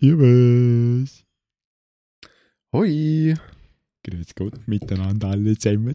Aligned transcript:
Servus. 0.00 1.26
Hoi. 2.72 3.34
Grüß 4.02 4.34
Gott 4.34 4.66
miteinander 4.66 5.28
alle 5.28 5.58
zusammen. 5.58 5.94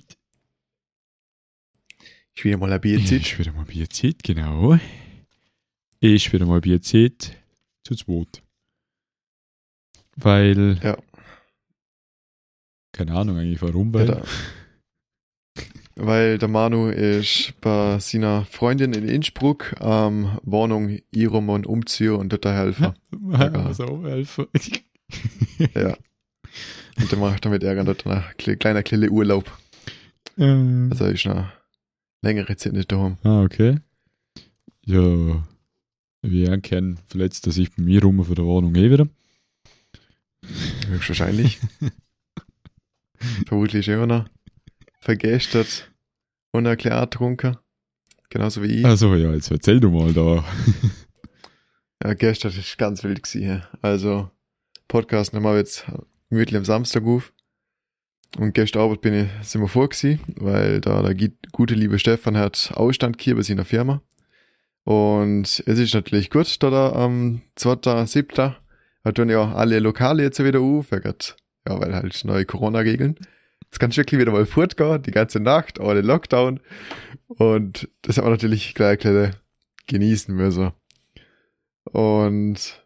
Ist 2.36 2.44
wieder 2.44 2.57
mal 2.57 2.71
ein 2.71 2.81
Bierzeit. 2.81 3.21
Ist 3.21 3.39
wieder 3.39 3.52
mal 3.54 3.65
Bierzeit, 3.65 4.21
genau. 4.21 4.78
Ist 6.02 6.31
wieder 6.31 6.46
mal 6.46 6.62
Bierzeit 6.62 7.36
zu 7.83 7.96
zweit. 7.96 8.44
Weil. 10.15 10.79
Ja. 10.83 10.97
Keine 12.92 13.15
Ahnung 13.15 13.40
eigentlich 13.40 13.62
warum, 13.63 13.92
weil. 13.92 14.08
Ja, 14.10 14.24
weil 15.96 16.38
der 16.38 16.49
Manu 16.49 16.89
ist 16.89 17.53
bei 17.62 17.99
seiner 17.99 18.45
Freundin 18.45 18.94
in 18.94 19.07
Innsbruck 19.07 19.75
ähm, 19.80 20.38
Wohnung 20.44 20.99
ihrem 21.12 21.49
und 21.49 21.66
umziehen 21.66 22.16
und 22.16 22.31
dort 22.31 22.45
helfen. 22.45 22.94
Ja, 23.31 23.73
so 23.73 24.03
helfen. 24.05 24.48
ja. 25.73 25.98
Und 26.98 27.12
der 27.12 27.20
macht 27.20 27.45
damit 27.45 27.63
Ärger 27.63 27.84
dort 27.84 28.05
ein 28.05 28.23
kleiner 28.59 28.84
kleiner 28.84 29.09
Urlaub. 29.09 29.52
Äh. 30.38 30.89
Also 30.89 31.05
ist 31.05 31.26
noch 31.26 31.48
längere 32.22 32.55
Zeit 32.58 32.73
nicht 32.73 32.91
daheim. 32.91 33.17
Ah, 33.23 33.44
okay. 33.44 33.80
Ja. 34.86 35.44
Wie 36.22 36.44
ihr 36.44 36.58
kennt, 36.59 37.00
verletzt 37.08 37.45
er 37.48 37.53
sich 37.53 37.72
bei 37.73 37.84
mir 37.84 38.02
rum 38.02 38.23
für 38.23 38.36
die 38.36 38.44
Wohnung 38.44 38.75
eh 38.75 38.89
wieder. 38.89 39.08
Höchstwahrscheinlich. 40.88 41.59
Vermutlich 43.48 43.88
immer 43.88 44.08
noch 44.08 44.25
vergestert 45.05 45.91
und 46.52 46.66
erklärt 46.66 47.14
trunken. 47.14 47.58
Genauso 48.30 48.64
wie 48.64 48.80
ich. 48.80 48.86
Also 48.86 49.14
ja, 49.16 49.31
jetzt 49.34 49.52
erzähl 49.52 49.80
du 49.80 49.91
mal 49.91 50.12
da. 50.14 50.44
ja, 52.04 52.14
gestern 52.16 52.52
ist 52.52 52.78
ganz 52.78 53.04
wild 53.04 53.23
gewesen. 53.23 53.64
Also, 53.81 54.31
Podcast 54.88 55.34
nehmen 55.34 55.45
wir 55.45 55.55
jetzt 55.58 55.86
gemütlich 56.30 56.58
am 56.58 56.66
Samstag 56.66 57.04
auf. 57.05 57.31
Und 58.38 58.53
gestern 58.53 58.81
Abend 58.81 59.02
bin 59.02 59.14
ich, 59.14 59.48
sind 59.48 59.61
wir 59.61 59.67
vor 59.67 59.88
gewesen, 59.88 60.20
weil 60.36 60.81
da 60.81 61.02
der 61.03 61.16
gute 61.52 61.76
liebe 61.76 62.00
Stefan 62.00 62.36
hat 62.36 62.72
Ausstand 62.73 63.22
hier 63.22 63.36
bei 63.36 63.44
seiner 63.44 63.64
Firma. 63.64 64.02
Und 64.83 65.44
es 65.44 65.80
ist 65.80 65.94
natürlich 65.94 66.30
gut, 66.30 66.61
da 66.61 66.70
da 66.70 66.92
am 66.94 67.42
2.7. 67.58 68.56
hat 69.03 69.17
dann 69.17 69.30
ja 69.30 69.53
alle 69.53 69.80
Lokale 69.80 70.23
jetzt 70.23 70.44
wieder 70.44 70.59
auf, 70.59 70.92
ja, 70.92 71.80
weil 71.80 71.95
halt 71.95 72.26
neue 72.26 72.45
Corona-Regeln. 72.45 73.17
Jetzt 73.76 73.81
kannst 73.81 73.98
du 73.98 74.02
wirklich 74.04 74.22
wieder 74.22 74.31
mal 74.31 74.45
fortgehen, 74.45 75.02
die 75.02 75.12
ganze 75.12 75.42
Nacht, 75.42 75.81
ohne 75.81 76.00
Lockdown. 76.00 76.62
Und 77.28 77.90
das 78.04 78.16
hat 78.16 78.23
man 78.23 78.32
natürlich 78.32 78.73
gleich, 78.73 79.00
gleich 79.00 79.34
genießen 79.88 80.34
müssen. 80.34 80.72
Und 81.84 82.86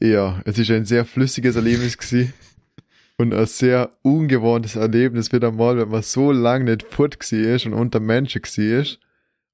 ja, 0.00 0.40
es 0.46 0.58
ist 0.58 0.70
ein 0.70 0.86
sehr 0.86 1.04
flüssiges 1.04 1.56
Erlebnis 1.56 1.98
gewesen. 1.98 2.32
Und 3.18 3.34
ein 3.34 3.44
sehr 3.44 3.90
ungewohntes 4.00 4.76
Erlebnis 4.76 5.30
wieder 5.30 5.52
mal, 5.52 5.76
wenn 5.76 5.90
man 5.90 6.02
so 6.02 6.32
lange 6.32 6.64
nicht 6.64 6.84
fort 6.84 7.16
ist 7.30 7.66
und 7.66 7.74
unter 7.74 8.00
Menschen 8.00 8.40
ist. 8.56 8.98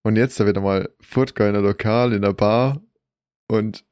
Und 0.03 0.15
jetzt 0.15 0.39
da 0.39 0.47
wieder 0.47 0.61
mal 0.61 0.89
fortgehen 1.01 1.51
in 1.51 1.57
ein 1.57 1.65
Lokal, 1.65 2.13
in 2.13 2.23
der 2.23 2.33
Bar 2.33 2.81
und 3.49 3.85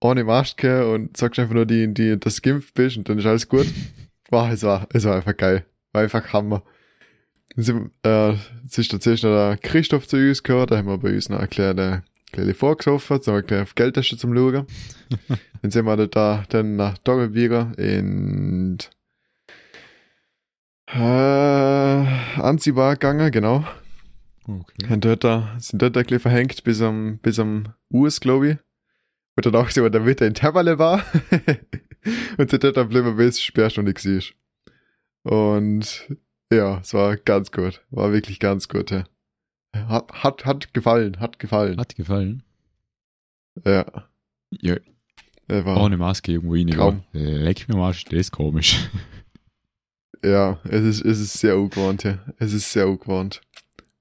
ohne 0.00 0.24
Maske 0.24 0.90
und 0.90 1.14
sagst 1.16 1.38
einfach 1.38 1.54
nur 1.54 1.66
die, 1.66 1.92
die, 1.92 2.18
dass 2.18 2.36
du 2.36 2.50
geimpft 2.50 2.72
bist 2.72 2.96
und 2.96 3.06
dann 3.06 3.18
ist 3.18 3.26
alles 3.26 3.48
gut. 3.48 3.66
Wow, 4.28 4.50
es 4.50 4.64
war, 4.64 4.88
es 4.92 5.04
war 5.04 5.14
einfach 5.14 5.36
geil. 5.36 5.64
War 5.96 6.02
einfach 6.02 6.30
Hammer. 6.34 6.62
Es 7.56 7.70
äh, 7.70 8.32
ist 8.34 8.90
tatsächlich 8.90 9.22
noch 9.22 9.30
der 9.30 9.56
Christoph 9.56 10.06
zu 10.06 10.18
uns 10.18 10.42
gehört, 10.42 10.70
da 10.70 10.76
haben 10.76 10.88
wir 10.88 10.98
bei 10.98 11.14
uns 11.14 11.30
noch 11.30 11.38
eine 11.38 11.48
kleine, 11.48 12.04
kleine 12.32 12.52
vorgesoffen, 12.52 13.22
so 13.22 13.32
eine 13.32 13.42
kleine 13.42 13.66
Geldtasche 13.74 14.18
zum 14.18 14.34
Schauen. 14.34 14.66
dann 15.62 15.70
sind 15.70 15.86
wir 15.86 16.06
da 16.06 16.44
dann 16.50 16.76
nach 16.76 16.98
Dogelbiger 16.98 17.72
in 17.78 18.76
äh, 20.88 20.98
Anziehbar 21.00 22.96
gegangen, 22.96 23.30
genau. 23.30 23.64
Okay. 24.46 24.92
Und 24.92 25.02
dort 25.02 25.24
da, 25.24 25.56
sind 25.58 25.80
dort 25.80 25.96
ein 25.96 26.02
bisschen 26.02 26.20
verhängt 26.20 26.62
bis 26.62 26.82
am, 26.82 27.20
bis 27.22 27.38
am 27.38 27.72
US, 27.90 28.20
glaube 28.20 28.50
ich. 28.50 28.58
Und 29.36 29.46
dann 29.46 29.54
auch 29.54 29.70
so, 29.70 29.88
der 29.88 30.02
Mitte 30.02 30.26
in 30.26 30.34
Termale 30.34 30.78
war. 30.78 31.02
und 32.36 32.50
sind 32.50 32.64
dort 32.64 32.76
dann 32.76 32.90
bleiben, 32.90 33.16
bis 33.16 33.40
Sperrstunde 33.40 33.94
war. 33.94 34.45
Und 35.26 36.06
ja, 36.52 36.78
es 36.78 36.94
war 36.94 37.16
ganz 37.16 37.50
gut. 37.50 37.84
War 37.90 38.12
wirklich 38.12 38.38
ganz 38.38 38.68
gut. 38.68 38.92
Ja. 38.92 39.04
Hat, 39.74 40.12
hat, 40.22 40.46
hat 40.46 40.72
gefallen, 40.72 41.18
hat 41.18 41.40
gefallen. 41.40 41.80
Hat 41.80 41.96
gefallen. 41.96 42.44
Ja. 43.64 43.84
Ja. 44.52 44.76
war 45.48 45.82
Ohne 45.82 45.96
Maske 45.96 46.30
irgendwo 46.30 46.54
rein. 46.54 46.68
Traum. 46.68 47.02
Leck 47.12 47.68
mir 47.68 47.76
mal, 47.76 47.90
das 47.90 48.12
ist 48.12 48.30
komisch. 48.30 48.88
Ja, 50.24 50.60
es 50.64 50.82
ist, 50.82 51.04
es 51.04 51.20
ist 51.20 51.34
sehr 51.34 51.58
ungewohnt, 51.58 52.04
ja. 52.04 52.18
Es 52.38 52.52
ist 52.52 52.72
sehr 52.72 52.88
ungewohnt. 52.88 53.40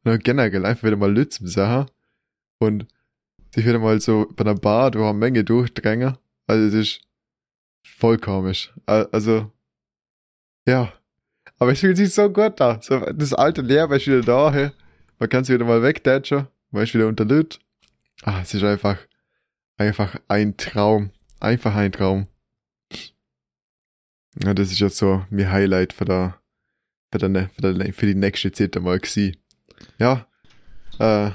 Und 0.04 0.24
generell 0.24 0.66
einfach 0.66 0.84
wieder 0.84 0.96
mal 0.96 1.12
Lützen 1.12 1.48
Sachen 1.48 1.90
und 2.60 2.86
sich 3.54 3.66
wieder 3.66 3.80
mal 3.80 4.00
so 4.00 4.28
bei 4.36 4.44
einer 4.44 4.56
Bar 4.56 4.92
durch 4.92 5.06
eine 5.06 5.18
Menge 5.18 5.44
durchdrängen. 5.44 6.18
Also 6.48 6.68
es 6.68 6.74
ist 6.74 7.02
voll 7.84 8.18
komisch. 8.20 8.74
Also, 8.86 9.52
ja. 10.68 10.94
Aber 11.58 11.72
es 11.72 11.80
fühlt 11.80 11.98
sich 11.98 12.14
so 12.14 12.30
gut 12.30 12.60
da. 12.60 12.80
So, 12.82 13.00
das 13.00 13.34
alte 13.34 13.62
Leben 13.62 13.94
ist 13.94 14.08
wieder 14.08 14.22
da, 14.22 14.52
hey. 14.52 14.72
Man 15.20 15.30
kann 15.30 15.44
es 15.44 15.50
wieder 15.50 15.66
mal 15.66 15.82
wegdatschen. 15.82 16.48
Man 16.72 16.84
ist 16.84 16.94
wieder 16.94 17.08
unter 17.08 17.26
Lüt. 17.26 17.60
Ah, 18.24 18.42
es 18.42 18.54
ist 18.54 18.64
einfach, 18.64 18.98
einfach 19.78 20.16
ein 20.28 20.58
Traum. 20.58 21.12
Einfach 21.40 21.76
ein 21.76 21.92
Traum. 21.92 22.28
Ja, 24.44 24.54
das 24.54 24.72
ist 24.72 24.80
jetzt 24.80 24.98
so 24.98 25.26
mein 25.30 25.50
Highlight 25.50 25.94
für, 25.94 26.04
der, 26.04 26.42
für, 27.12 27.20
der, 27.20 27.50
für, 27.50 27.74
der, 27.74 27.94
für 27.94 28.06
die 28.06 28.16
nächste 28.16 28.52
Zeit 28.52 28.76
einmal 28.76 29.00
gewesen. 29.00 29.38
Ja, 29.98 30.28
äh, 31.00 31.32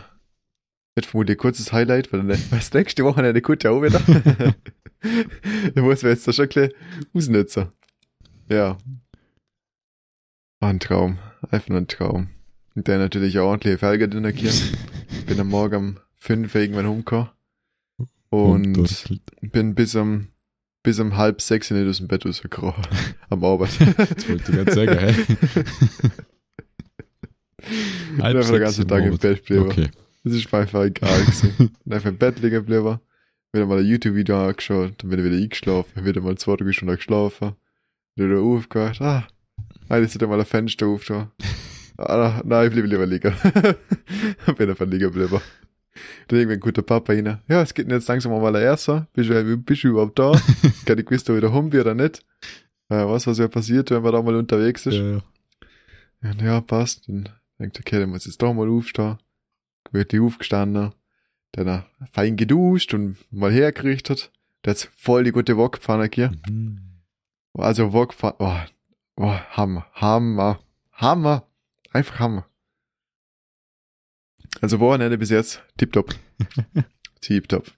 wird 0.94 1.06
vermutlich 1.06 1.38
ein 1.38 1.40
kurzes 1.40 1.72
Highlight, 1.72 2.12
weil 2.12 2.24
das 2.24 2.72
nächste 2.74 3.04
Wochenende 3.04 3.40
kommt 3.40 3.64
ja 3.64 3.70
auch 3.70 3.82
wieder. 3.82 4.00
da 5.74 5.82
muss 5.82 6.02
man 6.02 6.12
jetzt 6.12 6.28
da 6.28 6.32
schon 6.32 6.44
ein 6.44 6.50
bisschen 6.50 6.74
ausnutzen. 7.14 7.68
Ja. 8.48 8.76
War 10.60 10.70
ein 10.70 10.80
Traum. 10.80 11.18
Einfach 11.50 11.68
nur 11.68 11.78
ein 11.78 11.88
Traum. 11.88 12.28
Und 12.74 12.86
der 12.86 12.98
natürlich 12.98 13.38
auch 13.38 13.48
ordentliche 13.48 13.78
Felge 13.78 14.08
drin 14.08 14.26
hier. 14.32 14.52
bin 15.26 15.40
am 15.40 15.48
Morgen 15.48 15.76
um 15.76 15.96
5 16.16 16.54
irgendwann 16.54 16.86
rumgekommen. 16.86 17.30
Und, 18.28 18.78
und 18.78 19.20
bin 19.52 19.74
bis 19.74 19.96
um 19.96 20.28
bis 20.82 20.98
um 20.98 21.16
halb 21.16 21.40
sechs 21.42 21.70
nicht 21.70 21.86
aus 21.88 21.98
dem 21.98 22.08
Bett 22.08 22.24
rausgekrochen. 22.24 22.84
am 23.28 23.44
Abend. 23.44 23.70
Das 23.80 24.28
wollte 24.28 24.44
ich 24.44 24.44
gerade 24.44 24.72
sagen, 24.72 24.98
hä? 24.98 25.14
halb 28.22 28.36
einfach 28.36 28.52
den 28.52 28.60
ganzen 28.60 28.88
Tag 28.88 29.04
im 29.04 29.18
Bett 29.18 29.44
geblieben. 29.44 29.66
Okay. 29.66 29.90
Das 30.24 30.34
ist 30.34 30.50
mir 30.52 30.58
einfach 30.58 30.84
egal 30.84 31.20
gewesen. 31.20 31.76
einfach 31.90 32.10
im 32.10 32.18
Bett 32.18 32.40
liegen 32.40 32.66
geblieben. 32.66 33.00
Wieder 33.52 33.66
mal 33.66 33.78
ein 33.78 33.86
YouTube-Video 33.86 34.46
angeschaut, 34.46 34.94
dann 34.98 35.10
bin 35.10 35.18
ich 35.18 35.24
wieder 35.24 35.36
eingeschlafen, 35.36 36.04
wieder 36.04 36.20
mal 36.20 36.38
zwei, 36.38 36.54
drei 36.54 36.70
Stunden 36.70 36.94
geschlafen, 36.94 37.56
wieder 38.14 38.38
aufgewacht, 38.38 39.00
ah, 39.00 39.26
hat 39.90 40.22
er 40.22 40.28
mal 40.28 40.38
ein 40.38 40.46
Fenster 40.46 40.86
aufgetan. 40.86 41.30
Ah, 41.98 42.40
nein, 42.44 42.66
ich 42.66 42.72
blieb 42.72 42.86
lieber 42.86 43.06
liegen. 43.06 43.34
bin 44.56 44.70
einfach 44.70 44.86
liegen 44.86 45.12
geblieben. 45.12 45.40
Dann 46.28 46.38
irgendwann 46.38 46.56
ein 46.56 46.60
guter 46.60 46.82
Papa 46.82 47.12
rein. 47.12 47.40
Ja, 47.48 47.60
es 47.62 47.74
geht 47.74 47.90
jetzt 47.90 48.08
langsam 48.08 48.32
mal 48.32 48.52
der 48.52 48.62
Erste. 48.62 49.06
Bist 49.12 49.28
du, 49.28 49.56
bist 49.58 49.84
du 49.84 49.88
überhaupt 49.88 50.18
da? 50.18 50.32
Gar 50.86 50.96
nicht 50.96 51.08
gewusst, 51.08 51.28
ob 51.28 51.36
ich 51.36 51.42
da 51.42 51.48
rum 51.48 51.70
bin 51.70 51.80
oder 51.80 51.94
nicht. 51.94 52.24
Äh, 52.88 53.06
was, 53.06 53.26
was 53.26 53.38
ja 53.38 53.48
passiert, 53.48 53.90
wenn 53.90 54.02
man 54.02 54.12
da 54.12 54.22
mal 54.22 54.36
unterwegs 54.36 54.86
ist. 54.86 54.94
Ja, 54.94 55.20
ja. 56.22 56.44
ja 56.44 56.60
passt. 56.60 57.08
Dann 57.08 57.28
denkt 57.58 57.78
okay, 57.78 57.98
dann 57.98 58.10
muss 58.10 58.26
jetzt 58.26 58.40
doch 58.40 58.54
mal 58.54 58.68
aufstehen. 58.68 59.18
Wird 59.90 60.12
die 60.12 60.20
aufgestanden. 60.20 60.92
Dann 61.52 61.84
fein 62.12 62.36
geduscht 62.36 62.94
und 62.94 63.16
mal 63.30 63.52
hergerichtet. 63.52 64.30
Der 64.64 64.74
hat 64.74 64.90
voll 64.96 65.24
die 65.24 65.32
gute 65.32 65.56
Wokpfanne 65.56 66.08
hier. 66.12 66.32
Mhm. 66.48 66.80
Also 67.54 67.92
Wokpfanne, 67.92 68.36
oh, 68.38 68.56
oh, 69.20 69.38
Hammer, 69.50 69.86
Hammer, 69.94 70.60
Hammer. 70.92 71.46
Einfach 71.92 72.18
Hammer. 72.18 72.46
Also 74.60 74.80
Wochenende 74.80 75.18
bis 75.18 75.30
jetzt 75.30 75.62
tipptopp. 75.76 76.14
tipptopp. 77.20 77.72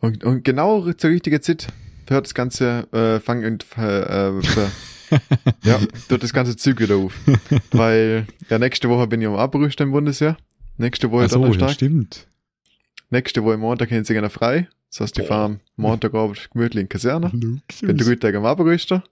Und, 0.00 0.24
und 0.24 0.44
genau 0.44 0.92
zur 0.92 1.10
richtigen 1.10 1.40
Zeit 1.40 1.68
hört 2.08 2.26
das 2.26 2.34
Ganze 2.34 2.88
äh, 2.92 3.20
fangen 3.20 3.52
und 3.52 3.66
äh, 3.78 4.28
äh, 4.28 4.42
ja, 5.62 5.80
dort 6.08 6.22
das 6.22 6.32
ganze 6.32 6.56
Zug 6.56 6.80
wieder 6.80 6.96
auf. 6.96 7.14
Weil 7.70 8.26
ja, 8.50 8.58
nächste 8.58 8.88
Woche 8.88 9.06
bin 9.06 9.20
ich 9.20 9.28
am 9.28 9.36
Abrüsten 9.36 9.86
im 9.86 9.92
Bundesjahr. 9.92 10.36
Nächste 10.76 11.10
Woche 11.10 11.28
so, 11.28 11.38
Donnerstag. 11.38 11.68
Ja, 11.68 11.74
stimmt. 11.74 12.26
Nächste 13.10 13.44
Woche 13.44 13.56
Montag 13.56 13.90
haben 13.92 14.04
sie 14.04 14.12
gerne 14.12 14.30
frei. 14.30 14.68
Das 14.94 15.00
heißt, 15.00 15.18
die 15.18 15.22
fahren 15.22 15.60
Montagabend 15.74 16.52
gemütlich 16.52 16.82
in 16.82 16.86
die 16.86 16.92
Kaserne. 16.92 17.30
Bin 17.30 17.62
drei 17.98 18.14
Tage 18.14 18.38
am 18.38 18.44
Abrüsten. 18.44 19.02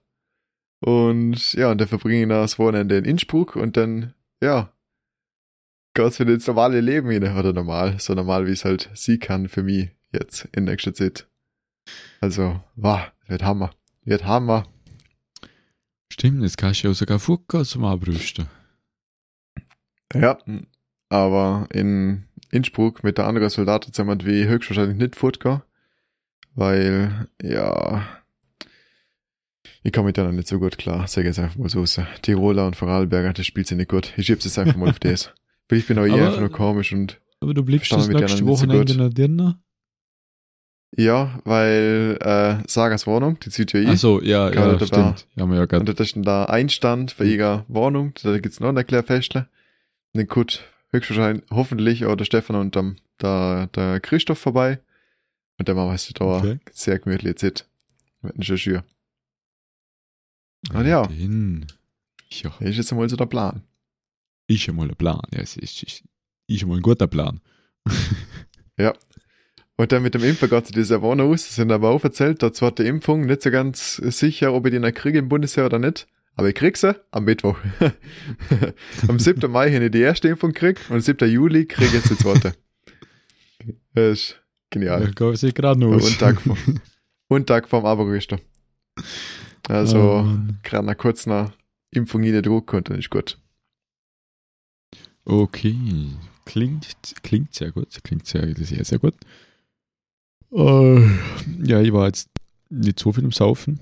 Und 0.79 1.51
ja, 1.53 1.71
und 1.71 1.81
dann 1.81 1.89
verbringe 1.89 2.23
ich 2.23 2.29
das 2.29 2.57
Wochenende 2.57 2.97
in 2.97 3.03
Innsbruck 3.03 3.57
und 3.57 3.75
dann, 3.75 4.13
ja, 4.41 4.71
geht's 5.93 6.21
wieder 6.21 6.33
ins 6.33 6.47
normale 6.47 6.79
Leben 6.79 7.09
rein. 7.09 7.37
Oder 7.37 7.51
normal, 7.51 7.99
so 7.99 8.13
normal, 8.13 8.47
wie 8.47 8.51
es 8.51 8.63
halt 8.63 8.91
sie 8.93 9.19
kann 9.19 9.49
für 9.49 9.61
mich 9.61 9.89
jetzt 10.13 10.47
in 10.53 10.63
nächster 10.63 10.93
Zeit. 10.93 11.27
Also, 12.21 12.61
wow, 12.77 13.01
wird 13.27 13.43
Hammer. 13.43 13.71
Wird 14.05 14.23
Hammer. 14.23 14.65
Stimmt, 16.09 16.43
jetzt 16.43 16.57
kannst 16.57 16.83
du 16.83 16.87
ja 16.87 16.93
sogar 16.93 17.19
Futter 17.19 17.65
zum 17.65 17.83
Abrüsten. 17.83 18.47
Ja, 20.13 20.37
aber 21.09 21.67
in 21.73 22.23
Innsbruck 22.51 23.03
mit 23.03 23.17
der 23.17 23.27
anderen 23.27 23.49
Soldaten 23.49 23.91
zusammen 23.91 24.25
wie 24.25 24.47
höchstwahrscheinlich 24.47 24.97
nicht 24.97 25.17
fortgehen, 25.17 25.61
weil, 26.55 27.27
ja, 27.41 28.05
ich 29.83 29.91
komme 29.91 30.07
mit 30.07 30.17
denen 30.17 30.35
nicht 30.35 30.47
so 30.47 30.59
gut 30.59 30.77
klar, 30.77 31.07
sage 31.07 31.27
jetzt 31.27 31.39
einfach 31.39 31.57
mal 31.57 31.69
so. 31.69 31.83
Tiroler 32.21 32.67
und 32.67 32.75
Vorarlberger, 32.75 33.33
das 33.33 33.45
spielt 33.45 33.67
sie 33.67 33.75
nicht 33.75 33.89
gut. 33.89 34.13
Ich 34.17 34.25
schieb's 34.27 34.45
jetzt 34.45 34.57
einfach 34.57 34.75
mal 34.75 34.89
auf 34.89 34.99
das. 34.99 35.31
Weil 35.69 35.79
ich 35.79 35.87
bin 35.87 35.97
auch 35.99 36.05
eher 36.05 36.27
einfach 36.27 36.39
nur 36.39 36.51
komisch 36.51 36.91
und 36.93 37.19
Aber 37.39 37.53
du 37.53 37.65
Verstanden 37.65 38.01
das 38.01 38.07
mit 38.09 38.17
nächste 38.19 38.37
denen 38.37 38.49
nicht 38.49 38.57
so 38.59 38.63
Wochenende 38.67 38.93
gut. 38.93 39.01
noch 39.03 39.13
drinnen? 39.13 39.55
ja, 40.95 41.39
weil 41.43 42.17
äh, 42.21 42.57
Sagas 42.67 43.07
Wohnung, 43.07 43.39
die 43.39 43.49
zieht 43.49 43.73
ja 43.73 43.79
eh. 43.79 43.87
Achso, 43.87 44.21
ja, 44.21 44.49
ja, 44.51 44.73
dabei- 44.73 44.85
stimmt. 44.85 45.25
Ja, 45.35 45.41
haben 45.41 45.51
wir 45.51 45.57
ja 45.57 45.65
gerade. 45.65 45.79
Und 45.89 45.99
da 45.99 46.03
ist 46.03 46.15
da 46.17 46.45
Einstand 46.45 47.11
für 47.11 47.25
ihre 47.25 47.65
Wohnung, 47.67 48.13
da 48.21 48.37
gibt's 48.37 48.59
noch 48.59 48.69
ein 48.75 48.85
kleines 48.85 49.07
Festle. 49.07 49.47
Und 50.13 50.19
dann 50.19 50.27
kommt 50.27 50.63
höchstwahrscheinlich, 50.91 51.43
hoffentlich 51.49 52.05
auch 52.05 52.15
der 52.15 52.25
Stefan 52.25 52.55
und 52.57 52.75
dann 52.75 52.97
der, 53.21 53.67
der 53.67 53.99
Christoph 54.01 54.37
vorbei. 54.37 54.79
Und 55.57 55.67
dann 55.69 55.75
wir 55.75 55.93
es 55.93 56.07
da 56.13 56.25
Okay. 56.25 56.59
sehr 56.71 56.99
gemütlich 56.99 57.41
jetzt. 57.41 57.67
Mit 58.21 58.35
einem 58.35 58.57
Schür. 58.57 58.83
Und 60.73 60.85
ja. 60.87 61.05
Den. 61.07 61.65
Ja, 62.29 62.49
Das 62.59 62.69
ist 62.69 62.77
jetzt 62.77 62.91
einmal 62.91 63.09
so 63.09 63.15
der 63.15 63.25
Plan. 63.25 63.61
ist 64.47 64.61
schon 64.63 64.75
mal 64.75 64.89
ein 64.89 64.95
Plan. 64.95 65.21
Ja, 65.33 65.41
es 65.41 65.55
ist, 65.57 65.83
ist, 65.83 66.03
ist 66.47 66.59
schon 66.59 66.69
mal 66.69 66.77
ein 66.77 66.81
guter 66.81 67.07
Plan. 67.07 67.39
Und 69.75 69.91
dann 69.91 70.03
mit 70.03 70.13
dem 70.13 70.23
Impfen 70.23 70.49
geht 70.49 70.67
sie 70.67 70.73
dieser 70.73 71.01
Wohnung 71.01 71.31
aus, 71.33 71.55
sind 71.55 71.71
aber 71.71 71.89
auch 71.89 72.03
erzählt, 72.03 72.43
da 72.43 72.53
zweite 72.53 72.83
Impfung, 72.83 73.25
nicht 73.25 73.41
so 73.41 73.49
ganz 73.51 73.95
sicher, 73.95 74.53
ob 74.53 74.65
ich 74.67 74.71
die 74.71 74.79
noch 74.79 74.91
kriege 74.93 75.17
im 75.17 75.29
Bundesheer 75.29 75.65
oder 75.65 75.79
nicht. 75.79 76.07
Aber 76.35 76.47
ich 76.49 76.55
krieg 76.55 76.77
sie 76.77 76.95
am 77.11 77.25
Mittwoch. 77.25 77.57
am 79.07 79.19
7. 79.19 79.51
Mai 79.51 79.71
habe 79.73 79.85
ich 79.85 79.91
die 79.91 79.99
erste 80.01 80.27
Impfung 80.27 80.53
gekriegt 80.53 80.81
und 80.89 80.95
am 80.95 81.01
7. 81.01 81.29
Juli 81.29 81.65
kriege 81.65 81.87
ich 81.87 81.93
jetzt 81.93 82.09
die 82.09 82.17
zweite. 82.17 82.53
Das 83.95 84.19
ist 84.19 84.29
Ja. 84.31 84.42
Genial. 84.73 85.35
sich 85.37 85.53
gerade 85.53 85.79
noch 85.79 85.95
aus. 85.95 86.07
Und 86.07 86.19
Tag 86.19 86.41
vor, 86.41 86.57
und 87.29 87.47
Tag 87.47 87.69
vorm 87.69 87.85
Aberrüster. 87.85 88.39
Also, 89.69 89.97
Oh, 89.97 90.37
gerade 90.63 90.85
nach 90.85 90.97
kurz 90.97 91.25
nach 91.25 91.51
Impfung 91.91 92.23
in 92.23 92.33
den 92.33 92.43
Druck 92.43 92.75
dann 92.83 92.97
ist 92.97 93.09
gut. 93.09 93.37
Okay. 95.25 95.77
Klingt, 96.45 96.97
klingt 97.23 97.53
sehr 97.53 97.71
gut. 97.71 98.03
Klingt 98.03 98.25
sehr, 98.25 98.53
sehr, 98.55 98.83
sehr 98.83 98.99
gut. 98.99 99.15
Äh, 100.51 101.01
ja, 101.63 101.81
ich 101.81 101.93
war 101.93 102.07
jetzt 102.07 102.29
nicht 102.69 102.99
so 102.99 103.13
viel 103.13 103.23
im 103.23 103.31
Saufen. 103.31 103.79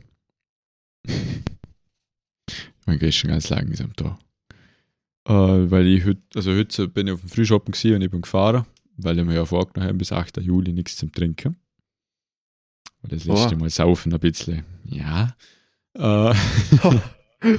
Ich 1.07 2.85
meine, 2.85 2.99
gestern 2.99 3.31
ganz 3.31 3.49
langsam 3.49 3.93
da. 3.95 4.19
Äh, 5.27 5.71
weil 5.71 5.87
ich 5.87 6.05
heute, 6.05 6.21
also 6.35 6.51
heute 6.51 6.87
bin 6.87 7.07
ich 7.07 7.13
auf 7.13 7.21
dem 7.21 7.29
Frühshoppen 7.29 7.71
gewesen 7.71 7.95
und 7.95 8.01
ich 8.03 8.11
bin 8.11 8.21
gefahren, 8.21 8.65
weil 9.03 9.19
ich 9.19 9.25
mir 9.25 9.35
ja 9.35 9.45
vorgenommen 9.45 9.89
habe, 9.89 9.97
bis 9.97 10.11
8. 10.11 10.37
Juli 10.37 10.73
nichts 10.73 10.97
zum 10.97 11.11
Trinken. 11.11 11.57
Und 13.01 13.11
das 13.11 13.25
letzte 13.25 13.55
Oh. 13.55 13.59
Mal 13.59 13.69
saufen 13.69 14.13
ein 14.13 14.19
bisschen. 14.19 14.63
Ja. 14.85 15.35
Äh, 15.93 16.33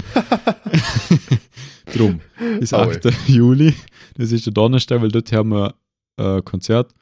Drum. 1.92 2.20
Bis 2.60 2.72
Aue. 2.72 2.96
8. 2.96 3.28
Juli. 3.28 3.74
Das 4.14 4.32
ist 4.32 4.46
der 4.46 4.52
Donnerstag, 4.52 5.02
weil 5.02 5.10
dort 5.10 5.32
haben 5.32 5.50
wir 5.50 5.74
äh, 6.16 6.40
Konzert. 6.42 6.94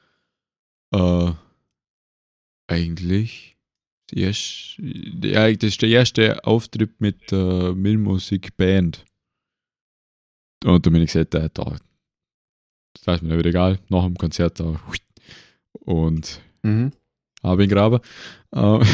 Äh, 0.92 1.32
eigentlich. 2.66 3.56
Erste, 4.12 4.82
ja, 4.82 5.52
das 5.52 5.70
ist 5.70 5.82
der 5.82 5.88
erste 5.88 6.44
Auftritt 6.44 7.00
mit 7.00 7.30
der 7.30 7.74
Millmusik 7.74 8.56
Band. 8.56 9.04
Und 10.64 10.84
da 10.84 10.90
bin 10.90 11.02
ich 11.02 11.12
gesagt, 11.12 11.34
äh, 11.34 11.48
da, 11.52 11.76
das 13.04 13.16
ist 13.16 13.22
mir 13.22 13.36
nicht 13.36 13.46
egal, 13.46 13.78
nach 13.88 14.04
dem 14.04 14.16
Konzert 14.16 14.60
da. 14.60 14.80
Und 15.72 16.40
Mhm. 16.62 16.92
habe 17.42 17.64
ihn 17.64 17.70
graben. 17.70 18.00
Äh, 18.52 18.58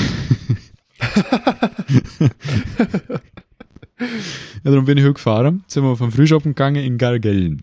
ja, 3.99 4.71
darum 4.71 4.85
bin 4.85 4.99
ich 4.99 5.05
heute 5.05 5.15
gefahren. 5.15 5.65
Sind 5.67 5.85
wir 5.85 5.97
vom 5.97 6.13
Frühschoppen 6.13 6.53
gegangen 6.53 6.85
in 6.85 6.99
Gargellen. 6.99 7.63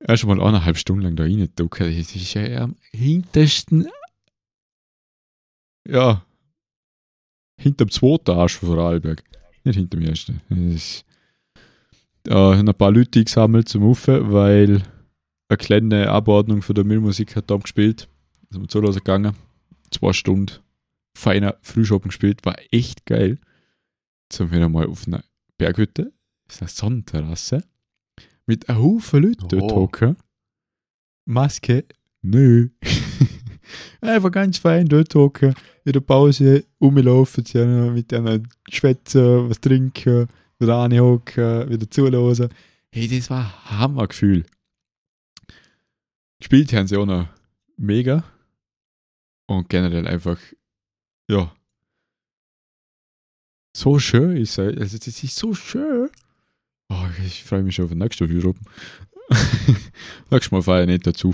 Erst 0.00 0.24
mal 0.26 0.40
eineinhalb 0.40 0.78
Stunden 0.78 1.02
lang 1.02 1.16
da 1.16 1.24
reingeduckt. 1.24 1.80
Das 1.80 1.88
ist 1.88 2.34
ja 2.34 2.62
am 2.62 2.76
hintersten. 2.92 3.88
Ja. 5.86 6.24
Hinterm 7.60 7.90
zweiten 7.90 8.30
Arsch 8.30 8.56
von 8.56 8.68
Vorarlberg. 8.68 9.24
Nicht 9.64 9.76
hinterm 9.76 10.02
ersten. 10.02 10.40
Das 10.48 10.58
ist, 10.58 11.04
äh, 12.26 12.34
ein 12.34 12.66
paar 12.74 12.90
Leute 12.90 13.22
gesammelt 13.24 13.68
zum 13.68 13.82
Ufen, 13.84 14.32
weil 14.32 14.82
eine 15.48 15.56
kleine 15.56 16.08
Abordnung 16.10 16.62
von 16.62 16.74
der 16.74 16.84
Müllmusik 16.84 17.36
hat 17.36 17.50
da 17.50 17.56
gespielt. 17.56 18.08
Sind 18.50 18.62
wir 18.62 18.68
zuhause 18.68 18.98
gegangen. 18.98 19.34
Zwei 19.90 20.12
Stunden 20.12 20.52
feiner 21.14 21.56
Frühschoppen 21.62 22.08
gespielt. 22.08 22.44
War 22.44 22.56
echt 22.70 23.06
geil. 23.06 23.38
Jetzt 24.24 24.38
sind 24.38 24.50
wir 24.50 24.58
wieder 24.58 24.68
mal 24.68 24.86
auf 24.86 25.06
einer 25.06 25.24
Berghütte. 25.56 26.12
Das 26.46 26.56
ist 26.56 26.62
eine 26.62 26.68
Sonnenterrasse. 26.68 27.64
Mit 28.46 28.68
einem 28.68 28.82
Haufen 28.82 29.22
Leuten 29.22 29.48
dort 29.48 29.72
Oh. 29.72 29.76
hocken. 29.76 30.16
Maske, 31.26 31.84
nö. 32.22 32.68
Einfach 34.00 34.30
ganz 34.30 34.58
fein 34.58 34.88
dort 34.88 35.14
hocken. 35.14 35.54
In 35.84 35.92
der 35.92 36.00
Pause 36.00 36.64
rumlaufen, 36.80 37.44
mit 37.94 38.10
denen 38.10 38.48
schwätzen, 38.70 39.48
was 39.50 39.60
trinken, 39.60 40.28
wieder 40.58 40.76
anhocken, 40.76 41.68
wieder 41.68 41.90
zuhören. 41.90 42.48
Hey, 42.90 43.08
das 43.08 43.30
war 43.30 43.40
ein 43.40 43.78
Hammergefühl. 43.78 44.44
Gespielt 46.38 46.72
haben 46.72 46.86
sie 46.86 46.96
auch 46.96 47.06
noch 47.06 47.28
mega. 47.76 48.24
Und 49.46 49.68
generell 49.68 50.06
einfach, 50.06 50.38
ja, 51.28 51.52
so 53.74 53.98
schön 53.98 54.36
ist 54.36 54.58
es. 54.58 54.76
Also, 54.78 54.98
das 54.98 55.22
ist 55.22 55.36
so 55.36 55.54
schön. 55.54 56.10
Oh, 56.88 57.06
ich 57.24 57.44
freue 57.44 57.62
mich 57.62 57.74
schon 57.74 57.84
auf 57.84 57.90
den 57.90 57.98
nächsten 57.98 58.26
Frühschoppen. 58.28 58.66
Nächstes 60.30 60.50
Mal 60.50 60.62
fahre 60.62 60.82
ich 60.82 60.88
nicht 60.88 61.06
dazu. 61.06 61.32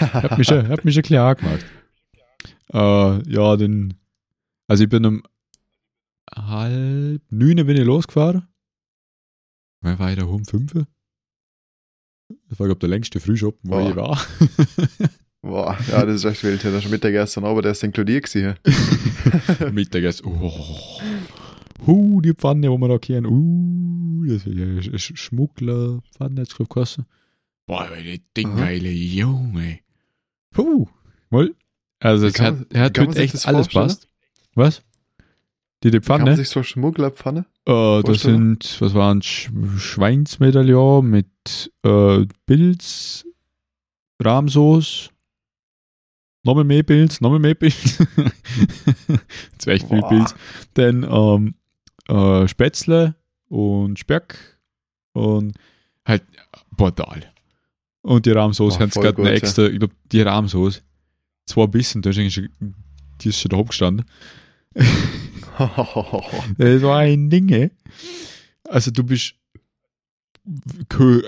hat 0.00 0.38
mich 0.38 0.46
schon, 0.46 0.66
hat 0.68 0.84
mich 0.84 0.94
schon 0.94 1.02
klar 1.02 1.30
angemacht. 1.36 1.64
Äh, 2.72 3.32
ja, 3.32 3.56
dann, 3.56 3.94
also 4.66 4.84
ich 4.84 4.90
bin 4.90 5.04
um 5.04 5.22
halb 6.36 7.22
neun 7.30 7.56
bin 7.66 7.76
ich 7.76 7.84
losgefahren. 7.84 8.48
Wer 9.80 9.98
war 9.98 10.10
ich 10.10 10.18
da 10.18 10.24
um 10.24 10.44
fünf? 10.44 10.72
Das 10.72 12.58
war, 12.58 12.66
glaube 12.66 12.72
ich, 12.74 12.80
der 12.80 12.88
längste 12.88 13.20
Frühschoppen, 13.20 13.70
wo 13.70 13.76
Boah. 13.76 13.88
ich 13.90 13.96
war. 13.96 14.26
Boah, 15.42 15.78
ja, 15.88 16.04
das 16.04 16.16
ist 16.16 16.24
echt 16.24 16.42
wild. 16.44 16.62
Ja, 16.64 16.70
da 16.70 16.76
ist 16.78 16.82
schon 16.82 16.90
Mittagessen, 16.92 17.44
aber 17.44 17.62
der 17.62 17.72
ist 17.72 17.82
inkludiert 17.84 18.24
gewesen. 18.24 18.56
hier. 19.60 19.70
Mittagessen. 19.72 20.26
Oh. 20.26 21.00
Uh, 21.86 22.20
die 22.20 22.34
Pfanne, 22.34 22.70
wo 22.70 22.76
wir 22.76 22.88
da 22.88 22.98
kennen. 22.98 23.26
Uh, 23.26 24.24
das 24.26 24.44
ist 24.44 24.58
ja 24.58 24.64
Sch- 24.64 24.94
Sch- 24.94 25.16
Schmugglerpfanne, 25.16 26.40
jetzt 26.40 26.50
glaube 26.56 26.64
ich 26.64 26.68
gekostet. 26.68 27.04
Boah, 27.66 27.88
die 27.96 28.20
Dinggeile, 28.36 28.90
Junge. 28.90 29.78
Puh. 30.50 30.86
Mal. 31.30 31.54
Also, 32.00 32.26
es 32.26 32.40
hat, 32.40 32.66
hat 32.74 32.98
heute 32.98 33.20
echt 33.22 33.34
das 33.34 33.46
alles 33.46 33.68
vorstellen? 33.68 33.86
passt. 33.86 34.08
Was? 34.54 34.82
Die, 35.82 35.90
die 35.90 36.00
Kann 36.00 36.18
man 36.18 36.26
Pfanne? 36.26 36.36
sich 36.36 36.48
so 36.48 36.62
Schmugglerpfanne? 36.62 37.46
Äh, 37.64 38.02
das 38.02 38.22
sind, 38.22 38.80
was 38.80 38.94
waren 38.94 39.22
Sch 39.22 39.50
Schweinsmedaillon 39.76 41.08
mit 41.08 41.72
äh, 41.84 42.26
Pilz, 42.46 43.24
Rahmsoße, 44.20 45.10
nochmal 46.42 46.64
mehr 46.64 46.82
Pilz, 46.82 47.20
nochmal 47.20 47.38
mehr 47.38 47.54
Pilz. 47.54 47.98
das 49.56 49.66
war 49.66 49.74
echt 49.74 49.88
viel. 49.88 50.02
Pilz. 50.02 50.34
Dann 50.74 51.04
ähm, 51.08 51.54
äh, 52.08 52.48
Spätzle 52.48 53.14
und 53.48 53.98
Speck 54.00 54.58
und 55.12 55.52
halt 56.04 56.24
brutal. 56.76 57.22
Und 58.02 58.26
die 58.26 58.32
Rahmsoße 58.32 58.78
Boah, 58.78 58.82
haben 58.82 58.90
gerade 58.90 59.18
eine 59.18 59.30
ja. 59.30 59.36
extra, 59.36 59.66
ich 59.66 59.78
glaube, 59.78 59.94
die 60.10 60.22
Rahmsoße, 60.22 60.80
zwei 61.46 61.66
Bissen, 61.66 62.02
da 62.02 62.10
ist 62.10 62.18
eigentlich 62.18 62.34
schon, 62.34 62.48
die 63.20 63.28
ist 63.28 63.40
schon 63.40 63.50
da 63.50 63.62
gestanden. 63.62 64.06
Das 66.58 66.82
war 66.82 66.98
ein 66.98 67.30
Ding, 67.30 67.48
ey. 67.48 67.70
Also 68.68 68.90
du 68.90 69.04
bist 69.04 69.34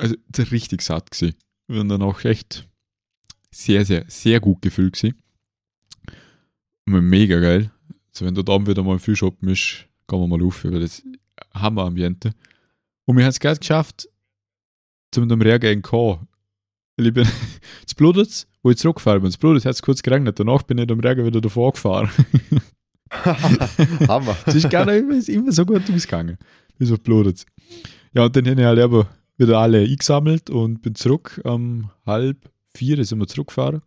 also 0.01 0.15
richtig 0.51 0.83
satt 0.83 1.11
gewesen. 1.11 1.35
Und 1.69 1.89
dann 1.89 2.03
auch 2.03 2.25
echt 2.25 2.69
sehr, 3.51 3.85
sehr, 3.85 4.05
sehr 4.09 4.41
gut 4.41 4.63
gefühlt 4.63 4.95
gewesen. 4.95 5.21
Mega 6.87 7.39
geil. 7.39 7.71
Also 8.09 8.25
wenn 8.25 8.35
du 8.35 8.43
da 8.43 8.67
wieder 8.67 8.83
mal 8.83 8.99
viel 8.99 9.17
shoppen 9.17 9.49
ist, 9.49 9.87
gehen 10.09 10.21
wir 10.21 10.27
mal 10.27 10.43
auf, 10.43 10.65
weil 10.65 10.81
das 10.81 11.03
Hammer-Ambiente. 11.55 12.33
Und 13.05 13.17
wir 13.17 13.25
haben 13.25 13.31
es 13.31 13.41
gerade 13.41 13.61
geschafft, 13.61 14.09
zum 15.13 15.29
dem 15.29 15.43
Regen 15.43 15.73
in 15.73 15.83
K. 15.83 16.21
Weil 16.97 17.07
ich 17.07 17.15
bin, 17.15 17.29
es 17.87 17.95
blutet 17.95 18.47
wo 18.63 18.71
ich 18.71 18.77
zurückgefahren 18.77 19.23
bin. 19.23 19.29
Es 19.29 19.39
blutet, 19.39 19.65
hat 19.65 19.75
es 19.75 19.83
kurz 19.83 20.03
geregnet. 20.03 20.39
Danach 20.39 20.63
bin 20.63 20.79
ich 20.79 20.91
am 20.91 21.01
Regen 21.01 21.25
wieder 21.25 21.41
davor 21.41 21.73
gefahren. 21.73 22.11
Hammer. 24.09 24.37
Es 24.47 24.55
ist 24.55 24.71
gar 24.71 24.87
nicht 24.87 25.29
immer, 25.29 25.53
so 25.53 25.67
gut 25.67 25.83
ausgegangen. 25.91 26.39
Bis 26.79 26.93
auf 26.93 27.01
blutet. 27.01 27.45
Ja, 28.15 28.25
und 28.25 28.37
dann 28.37 28.47
habe 28.47 28.61
ich 28.61 28.67
halt 28.67 28.79
aber 28.79 29.09
wieder 29.37 29.59
alle 29.59 29.81
eingesammelt 29.81 30.49
und 30.51 30.83
bin 30.83 30.95
zurück. 30.95 31.41
Um 31.45 31.91
halb 32.07 32.51
vier 32.75 33.05
sind 33.05 33.19
wir 33.19 33.27
zurückgefahren. 33.27 33.83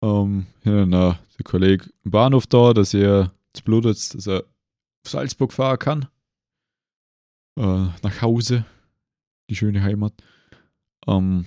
Um, 0.00 0.46
ja, 0.64 0.84
dann 0.84 0.92
äh, 0.92 1.14
der 1.38 1.44
Kollege 1.44 1.90
im 2.04 2.10
Bahnhof 2.10 2.46
da, 2.46 2.72
dass 2.72 2.94
er 2.94 3.32
zu 3.52 3.64
blutet, 3.64 4.14
dass 4.14 4.26
er 4.26 4.40
auf 4.40 5.10
Salzburg 5.10 5.52
fahren 5.52 5.78
kann. 5.78 6.08
Äh, 7.58 7.88
nach 8.02 8.22
Hause. 8.22 8.64
Die 9.50 9.56
schöne 9.56 9.82
Heimat. 9.82 10.12
Um, 11.06 11.46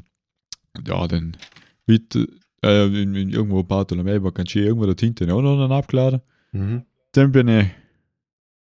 ja, 0.86 1.08
dann 1.08 1.38
mit, 1.86 2.16
äh, 2.64 2.86
in, 2.86 3.16
in 3.16 3.30
irgendwo 3.30 3.64
Bartolomei 3.64 4.22
war 4.22 4.32
ganz 4.32 4.52
schön 4.52 4.64
irgendwo 4.64 4.86
da 4.86 4.94
Tinte 4.94 5.32
auch 5.34 5.42
noch 5.42 5.58
dann 5.58 5.72
abgeladen. 5.72 6.22
Mhm. 6.52 6.86
Dann 7.12 7.32
bin 7.32 7.48
ich 7.48 7.68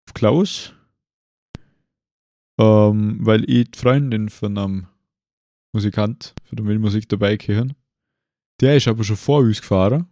auf 0.06 0.14
Klaus, 0.14 0.72
ähm, 2.58 3.18
weil 3.20 3.48
ich 3.48 3.70
die 3.70 3.78
Freundin 3.78 4.28
von 4.28 4.56
einem 4.58 4.86
Musikant, 5.72 6.34
von 6.44 6.56
der 6.56 6.78
Musik 6.78 7.08
dabei 7.08 7.36
gehören. 7.36 7.74
Der 8.60 8.76
ist 8.76 8.88
aber 8.88 9.04
schon 9.04 9.16
vor 9.16 9.40
uns 9.40 9.60
gefahren. 9.60 10.06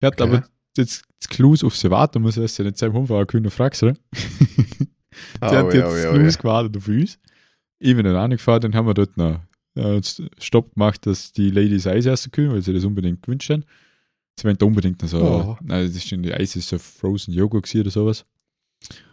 Er 0.00 0.08
hat 0.08 0.20
Okay. 0.20 0.36
aber 0.36 0.48
jetzt 0.76 1.04
das 1.20 1.28
Klaus 1.28 1.64
auf 1.64 1.76
sie 1.76 1.90
warten 1.90 2.22
muss, 2.22 2.36
er 2.36 2.46
ja 2.46 2.64
nicht 2.64 2.78
selber 2.78 2.98
umfahren 2.98 3.26
können, 3.26 3.50
fragst 3.50 3.82
du. 3.82 3.94
Oh, 5.40 5.46
Der 5.48 5.58
hat 5.60 5.72
jetzt 5.72 5.86
oh, 5.86 5.94
das 5.94 6.06
oh, 6.06 6.12
Klaus 6.14 6.38
gewartet 6.38 6.76
auf 6.76 6.88
uns. 6.88 7.20
Ich 7.78 7.94
bin 7.94 8.04
dann 8.04 8.16
auch 8.16 8.26
nicht 8.26 8.38
gefahren, 8.38 8.62
dann 8.62 8.74
haben 8.74 8.88
wir 8.88 8.94
dort 8.94 9.16
noch 9.16 9.40
äh, 9.76 10.00
Stopp 10.38 10.74
gemacht, 10.74 11.06
dass 11.06 11.32
die 11.32 11.50
Ladies 11.50 11.86
Eis 11.86 12.06
essen 12.06 12.32
können, 12.32 12.50
weil 12.50 12.62
sie 12.62 12.72
das 12.72 12.84
unbedingt 12.84 13.22
gewünscht 13.22 13.48
haben. 13.48 13.64
Sie 14.38 14.44
wollten 14.44 14.64
unbedingt 14.64 15.00
noch 15.02 15.08
so, 15.08 15.18
Oh. 15.22 15.56
nein, 15.62 15.86
das 15.86 15.96
ist 15.96 16.08
schon 16.08 16.22
die 16.22 16.34
Eis 16.34 16.56
ist 16.56 16.68
so 16.68 16.78
Frozen 16.78 17.32
Joghurt 17.34 17.72
oder 17.74 17.90
sowas. 17.90 18.24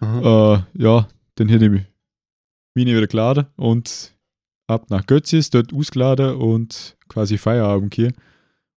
Äh, 0.01 0.58
ja, 0.84 1.08
dann 1.36 1.50
hätte 1.50 1.66
ich 1.66 1.72
meine 2.75 2.96
wieder 2.98 3.08
geladen 3.08 3.46
und 3.56 4.13
ab 4.68 4.90
nach 4.90 5.06
Götzis, 5.06 5.50
dort 5.50 5.74
ausgeladen 5.74 6.36
und 6.36 6.98
quasi 7.08 7.38
Feierabend 7.38 7.94
hier 7.96 8.13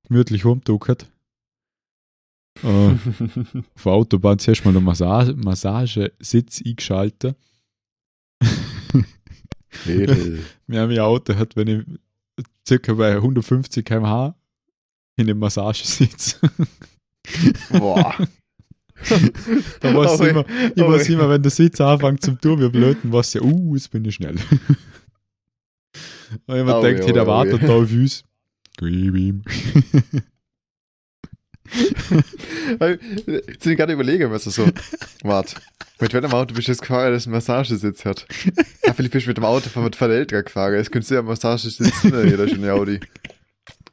gemütlich 0.08 0.44
rumgeduckert. 0.44 1.10
Äh, 2.62 2.66
auf 2.66 3.82
der 3.82 3.92
Autobahn 3.92 4.38
zuerst 4.38 4.64
mal 4.64 4.72
den 4.74 4.84
Massage, 4.84 5.32
Massagesitz 5.34 6.62
eingeschaltet. 6.64 7.36
Wir 9.84 10.80
haben 10.80 10.90
ein 10.90 10.98
Auto, 11.00 11.34
hat, 11.34 11.56
wenn 11.56 11.66
ich 11.68 11.84
circa 12.66 12.92
bei 12.94 13.14
150 13.16 13.84
km/h 13.84 14.34
in 15.16 15.26
dem 15.26 15.38
Massagesitz. 15.38 16.40
Boah. 17.70 18.14
Da 19.80 19.90
es 19.90 20.20
Oh, 20.20 20.24
immer, 20.24 20.44
ich 20.74 20.82
oh, 20.82 20.90
weiß 20.90 21.08
immer, 21.10 21.28
wenn 21.28 21.42
der 21.42 21.50
Sitz 21.50 21.78
anfängt 21.80 22.22
zum 22.22 22.40
Tun, 22.40 22.60
wie 22.60 22.70
blöd, 22.70 22.96
dann 23.02 23.12
was 23.12 23.34
ja, 23.34 23.42
uh, 23.42 23.74
jetzt 23.74 23.90
bin 23.90 24.04
ich 24.04 24.14
schnell. 24.14 24.36
Ich 26.32 26.46
mir 26.46 26.78
Oh, 26.78 26.80
denkt, 26.80 27.04
hey, 27.04 27.12
der 27.12 27.26
wartet 27.26 27.62
da 27.64 27.74
auf 27.74 27.92
uns. 27.92 28.24
Gib 28.78 29.14
ihm. 29.14 29.42
Weil, 32.78 32.98
Jetzt 33.26 33.62
bin 33.62 33.72
ich 33.72 33.78
gerade 33.78 33.92
überlegen, 33.92 34.30
was 34.30 34.44
du 34.44 34.50
so. 34.50 34.66
Warte. 35.22 35.56
Mit 36.00 36.12
welchem 36.12 36.32
Auto 36.32 36.54
bist 36.54 36.68
du 36.68 36.72
jetzt 36.72 36.82
gefahren, 36.82 37.12
das 37.12 37.26
einen 37.26 37.34
Massagesitz 37.34 38.04
hat? 38.04 38.26
Ja, 38.86 38.92
vielleicht 38.92 39.12
bist 39.12 39.26
du 39.26 39.30
mit 39.30 39.38
dem 39.38 39.44
Auto 39.44 39.70
von 39.70 39.90
von 39.90 40.08
der 40.08 40.18
Eltern 40.18 40.44
gefahren. 40.44 40.74
Jetzt 40.74 40.92
könntest 40.92 41.10
du 41.10 41.14
ja 41.14 41.20
einen 41.20 41.28
Massagesitz 41.28 42.04
ne, 42.04 42.26
jeder 42.26 42.46
schon 42.48 42.68
Audi. 42.68 43.00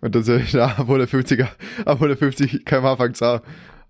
Und 0.01 0.15
dann 0.15 0.23
so, 0.23 0.35
ja, 0.35 0.65
ab 0.65 0.79
150, 0.79 1.43
ab 1.43 2.01
150 2.01 2.65
km/h 2.65 2.97
fängt's 2.97 3.21
an. 3.21 3.41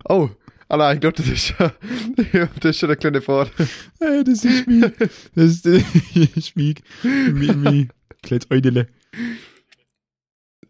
Oh, 0.07 0.29
allein, 0.67 0.95
ich 0.95 1.01
glaube, 1.01 1.15
das 1.17 1.27
ist 1.27 1.47
schon, 1.47 1.71
das 2.59 2.71
ist 2.71 2.79
schon 2.79 2.89
eine 2.89 2.97
kleine 2.97 3.21
Fahrt. 3.21 3.51
Hey, 3.99 4.23
das 4.23 4.43
ist 4.43 4.67
mich. 4.67 4.91
Das 5.35 5.65
ist, 5.65 5.65
ist 6.35 6.55
mich. 6.55 6.81
Mich, 7.03 7.55
mich. 7.55 7.87
Kleines 8.21 8.51
Eudele. 8.51 8.87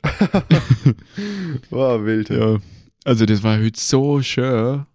Wow, 1.69 2.03
wild. 2.03 2.29
Ja. 2.29 2.59
Also 3.03 3.25
das 3.25 3.43
war 3.43 3.59
heute 3.59 3.79
so 3.79 4.21
schön. 4.21 4.85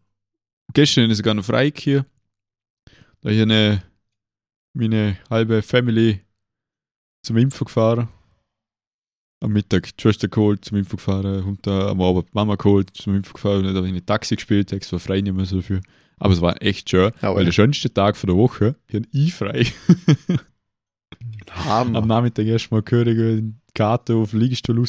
Gestern 0.75 1.11
ist 1.11 1.19
sogar 1.19 1.35
noch 1.35 1.45
frei 1.45 1.73
hier. 1.75 2.05
Da 3.21 3.31
hier 3.31 3.43
eine, 3.43 3.83
meine 4.75 5.17
halbe 5.31 5.63
Family 5.63 6.21
zum 7.23 7.37
Impfen 7.37 7.65
gefahren. 7.65 8.09
Am 9.41 9.53
Mittag 9.53 9.95
die 9.97 10.01
Schwester 10.03 10.29
geholt, 10.29 10.65
zum 10.65 10.79
Impfen 10.79 10.97
gefahren. 10.97 11.45
Und 11.45 11.67
da 11.67 11.91
am 11.91 12.01
Abend 12.01 12.29
die 12.29 12.33
Mama 12.35 12.55
geholt, 12.57 12.91
zum 12.97 13.15
Impfen 13.17 13.35
gefahren. 13.35 13.59
Und 13.59 13.65
dann 13.67 13.77
habe 13.77 13.89
ich 13.89 13.95
ein 13.95 14.07
Taxi 14.07 14.37
gespielt, 14.37 14.73
extra 14.73 14.99
frei 14.99 15.21
nicht 15.21 15.35
mehr 15.37 15.45
so 15.45 15.57
dafür. 15.57 15.81
Aber 16.19 16.33
es 16.33 16.41
war 16.41 16.61
echt 16.63 16.89
schön, 16.89 17.13
Aber 17.21 17.35
weil 17.37 17.43
ja. 17.43 17.47
der 17.47 17.53
schönste 17.53 17.93
Tag 17.93 18.17
von 18.17 18.29
der 18.29 18.37
Woche, 18.37 18.77
hier 18.89 19.01
ein 19.01 19.07
I 19.13 19.31
frei. 19.31 19.67
Am 21.55 21.65
Hammer. 21.95 22.07
Nachmittag 22.07 22.47
erstmal 22.47 22.83
gehörig 22.83 23.19
in 23.19 23.61
Garten 23.75 24.17
auf 24.17 24.31
den 24.31 24.41
Liegestuhl 24.41 24.83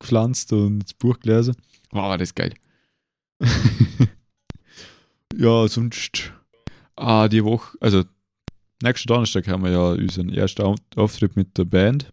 gepflanzt 0.00 0.52
und 0.54 0.78
das 0.80 0.94
Buch 0.94 1.20
gelesen. 1.20 1.54
Wow, 1.90 2.16
das 2.16 2.30
ist 2.30 2.34
geil. 2.36 2.54
ja, 5.36 5.68
sonst, 5.68 6.32
ah, 6.96 7.28
die 7.28 7.44
Woche, 7.44 7.76
also 7.80 8.04
nächsten 8.82 9.08
Donnerstag 9.08 9.46
haben 9.48 9.64
wir 9.64 9.70
ja 9.70 9.88
unseren 9.92 10.30
ersten 10.30 10.62
Au- 10.62 10.76
Auftritt 10.96 11.36
mit 11.36 11.56
der 11.58 11.64
Band. 11.64 12.10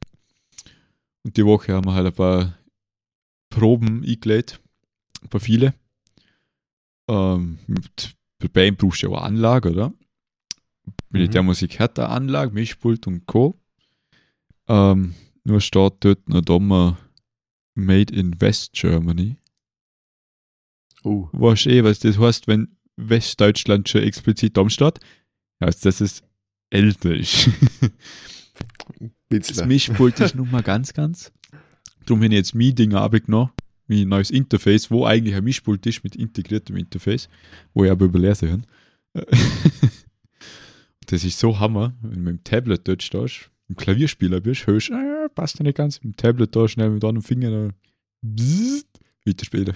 Und 1.23 1.37
die 1.37 1.45
Woche 1.45 1.73
haben 1.73 1.85
wir 1.85 1.93
halt 1.93 2.07
ein 2.07 2.13
paar 2.13 2.57
Proben 3.49 4.03
eingelegt. 4.03 4.59
Ein 5.21 5.29
paar 5.29 5.41
viele. 5.41 5.73
Ähm, 7.07 7.59
der 8.41 8.47
Band 8.47 8.77
brauchst 8.77 9.03
du 9.03 9.07
ja 9.07 9.17
auch 9.17 9.23
Anlage, 9.23 9.71
oder? 9.71 9.93
Militärmusik 11.09 11.79
hat 11.79 11.99
eine 11.99 12.09
Anlage, 12.09 12.53
Mischpult 12.53 13.05
und 13.05 13.25
Co. 13.27 13.55
Ähm, 14.67 15.13
nur 15.43 15.61
steht 15.61 15.93
dort 15.99 16.29
noch 16.29 16.41
Dommer 16.41 16.97
Made 17.75 18.13
in 18.13 18.39
West 18.39 18.73
Germany. 18.73 19.35
Uh, 21.03 21.27
Weißt 21.31 21.67
eh, 21.67 21.83
was 21.83 21.99
das 21.99 22.17
heißt, 22.17 22.47
wenn 22.47 22.77
Westdeutschland 22.95 23.89
schon 23.89 24.03
explizit 24.03 24.55
da 24.55 24.69
steht? 24.69 24.99
Heißt, 25.63 25.85
dass 25.85 26.01
es 26.01 26.23
älter 26.69 27.15
ist. 27.15 27.49
Das 28.99 29.49
Witzler. 29.49 29.65
Mischpult 29.65 30.19
ist 30.19 30.35
nun 30.35 30.51
mal 30.51 30.63
ganz, 30.63 30.93
ganz. 30.93 31.31
Darum 32.05 32.19
habe 32.19 32.27
ich 32.27 32.31
jetzt 32.33 32.55
mein 32.55 32.75
Ding 32.75 32.93
abgenommen, 32.93 33.51
mein 33.87 34.07
neues 34.07 34.31
Interface, 34.31 34.91
wo 34.91 35.05
eigentlich 35.05 35.35
ein 35.35 35.43
Mischpult 35.43 35.85
ist 35.85 36.03
mit 36.03 36.15
integriertem 36.15 36.75
Interface, 36.77 37.29
wo 37.73 37.83
ich 37.83 37.91
aber 37.91 38.05
überlesen 38.05 38.49
kann. 38.49 38.65
das 41.07 41.23
ist 41.23 41.39
so 41.39 41.59
Hammer, 41.59 41.93
wenn 42.01 42.13
du 42.13 42.19
mit 42.19 42.33
dem 42.35 42.43
Tablet 42.43 42.87
dort 42.87 43.03
stehst, 43.03 43.51
im 43.67 43.75
Klavierspieler 43.75 44.41
bist, 44.41 44.67
hörst 44.67 44.89
du, 44.89 44.93
äh, 44.93 45.29
passt 45.29 45.59
ja 45.59 45.63
nicht 45.63 45.77
ganz, 45.77 46.03
mit 46.03 46.13
dem 46.13 46.17
Tablet 46.17 46.55
da 46.55 46.67
schnell 46.67 46.89
mit 46.89 47.03
einem 47.03 47.21
Finger 47.21 47.51
da, 47.51 47.73
bzzzt, 48.21 48.99
weiterspielen. 49.25 49.75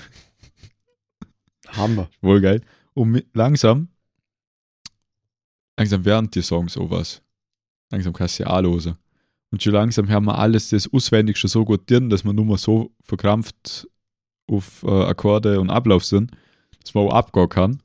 Hammer. 1.67 2.09
Wohl 2.21 2.41
geil. 2.41 2.61
Und 2.93 3.11
mit, 3.11 3.27
langsam, 3.33 3.89
langsam 5.77 6.05
werden 6.05 6.29
die 6.31 6.41
Songs 6.41 6.77
auch 6.77 6.89
was. 6.89 7.21
Langsam 7.95 8.11
kannst 8.11 8.39
du 8.39 8.43
sie 8.43 8.49
anhören. 8.49 8.97
Und 9.51 9.63
schon 9.63 9.71
langsam 9.71 10.09
haben 10.09 10.25
wir 10.25 10.37
alles 10.37 10.67
das 10.67 10.91
auswendig 10.91 11.37
schon 11.37 11.49
so 11.49 11.63
gut 11.63 11.89
drin, 11.89 12.09
dass 12.09 12.25
wir 12.25 12.33
nur 12.33 12.43
mal 12.43 12.57
so 12.57 12.91
verkrampft 13.03 13.87
auf 14.47 14.83
äh, 14.83 14.89
Akkorde 14.89 15.61
und 15.61 15.69
Ablauf 15.69 16.03
sind, 16.03 16.31
dass 16.81 16.93
man 16.93 17.05
auch 17.05 17.13
abgehen 17.13 17.47
kann. 17.47 17.83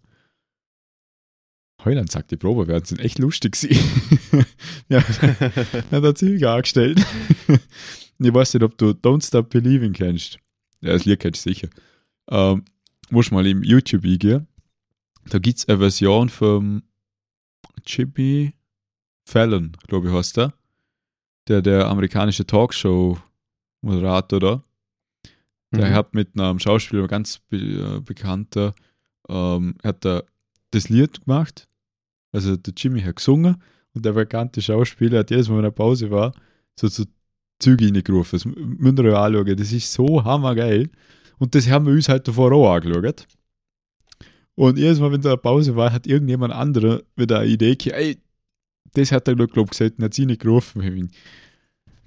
Heuland 1.85 2.11
sagt, 2.11 2.33
die 2.33 2.37
Probe 2.37 2.67
werden 2.67 2.85
sind 2.85 3.01
echt 3.01 3.21
lustig 3.21 3.55
sie. 3.55 3.69
ja, 4.89 4.99
er 5.93 6.03
hat 6.03 6.19
ziemlich 6.19 6.45
angestellt. 6.45 7.01
ich 8.19 8.35
weiß 8.35 8.55
nicht, 8.55 8.65
ob 8.65 8.77
du 8.77 8.91
Don't 8.91 9.25
Stop 9.25 9.51
Believing 9.51 9.93
kennst. 9.93 10.41
Ja, 10.81 10.95
das 10.95 11.05
Lied 11.05 11.21
kennst 11.21 11.47
du 11.47 11.51
sicher. 11.51 11.69
Ähm, 12.29 12.65
musst 13.11 13.31
mal 13.31 13.47
im 13.47 13.63
YouTube 13.63 14.05
eingehen. 14.05 14.49
Da 15.27 15.39
gibt 15.39 15.61
es 15.61 15.69
eine 15.69 15.79
Version 15.79 16.29
vom 16.29 16.83
Jimmy 17.87 18.55
Fallon, 19.31 19.73
glaube 19.87 20.09
ich, 20.09 20.15
heißt 20.15 20.37
der. 20.37 20.53
Der, 21.49 21.63
der 21.63 21.89
amerikanische 21.89 22.45
Talkshow-Moderator 22.47 24.41
da. 24.41 24.63
Der 25.73 25.91
Mhm. 25.91 25.95
hat 25.95 26.15
mit 26.15 26.39
einem 26.39 26.59
Schauspieler, 26.59 27.07
ganz 27.07 27.39
be 27.49 27.57
äh, 27.57 28.01
bekannter, 28.01 28.75
ähm, 29.29 29.77
hat 29.85 30.05
er 30.05 30.25
das 30.73 30.89
Lied 30.89 31.25
gemacht. 31.25 31.69
Also 32.33 32.57
der 32.57 32.75
Jimmy 32.77 33.01
hat 33.03 33.17
gesungen 33.17 33.57
und 33.95 34.05
der 34.05 34.13
bekannte 34.13 34.61
Schauspieler 34.63 35.21
hat 35.21 35.31
jedes 35.31 35.49
Mal, 35.49 35.59
wenn 35.59 35.65
er 35.65 35.71
Pause 35.71 36.11
war, 36.11 36.33
so 36.79 36.89
so 36.89 37.05
Züge 37.61 37.87
reingerufen. 37.87 38.37
Das 38.39 38.45
m- 38.47 38.77
müsst 38.79 38.99
ihr 38.99 39.05
euch 39.05 39.17
anschauen. 39.17 39.57
Das 39.57 39.73
ist 39.73 39.93
so 39.93 40.25
hammergeil. 40.25 40.91
Und 41.39 41.55
das 41.55 41.69
haben 41.69 41.87
wir 41.87 41.93
uns 41.93 42.09
halt 42.09 42.27
davor 42.27 42.53
auch 42.53 42.73
angeschaut. 42.75 43.27
Und 44.55 44.79
jedes 44.79 44.99
Mal, 45.01 45.11
wenn 45.13 45.21
da 45.23 45.31
eine 45.31 45.39
Pause 45.39 45.75
war, 45.77 45.93
hat 45.93 46.07
irgendjemand 46.07 46.53
anderer 46.53 47.03
wieder 47.17 47.39
eine 47.41 47.49
Idee 47.51 47.77
gehabt, 47.77 47.99
ey, 48.01 48.19
das 48.93 49.13
hat 49.13 49.29
er, 49.29 49.35
glaube 49.35 49.63
ich, 49.65 49.71
gesagt 49.71 49.99
und 49.99 50.05
hat 50.05 50.15
sie 50.15 50.27
nicht 50.27 50.43
gerufen. 50.43 50.83
Ich 50.83 50.91
bin, 50.91 51.11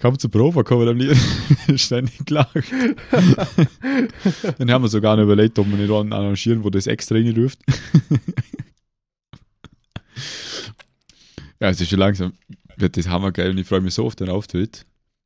Kaum 0.03 0.19
zur 0.19 0.31
Probe 0.31 0.65
kommen 0.65 0.89
am 0.89 0.97
liebsten 0.97 1.77
ständig 1.77 2.25
gelacht. 2.25 2.53
Dann 4.57 4.69
haben 4.69 4.83
wir 4.83 4.89
sogar 4.89 5.15
noch 5.15 5.23
überlegt, 5.23 5.57
ob 5.59 5.69
wir 5.69 5.77
nicht 5.77 5.89
einen 5.89 6.11
arrangieren, 6.11 6.65
wo 6.65 6.69
das 6.69 6.87
extra 6.87 7.15
reinruft. 7.15 7.59
ja, 11.61 11.69
es 11.69 11.79
ist 11.79 11.89
schon 11.89 11.99
langsam, 11.99 12.33
wird 12.75 12.97
das 12.97 13.07
hammergeil 13.07 13.51
und 13.51 13.59
ich 13.59 13.67
freue 13.67 13.79
mich 13.79 13.93
so 13.93 14.05
auf 14.05 14.17
den 14.17 14.27
Auftritt. 14.27 14.85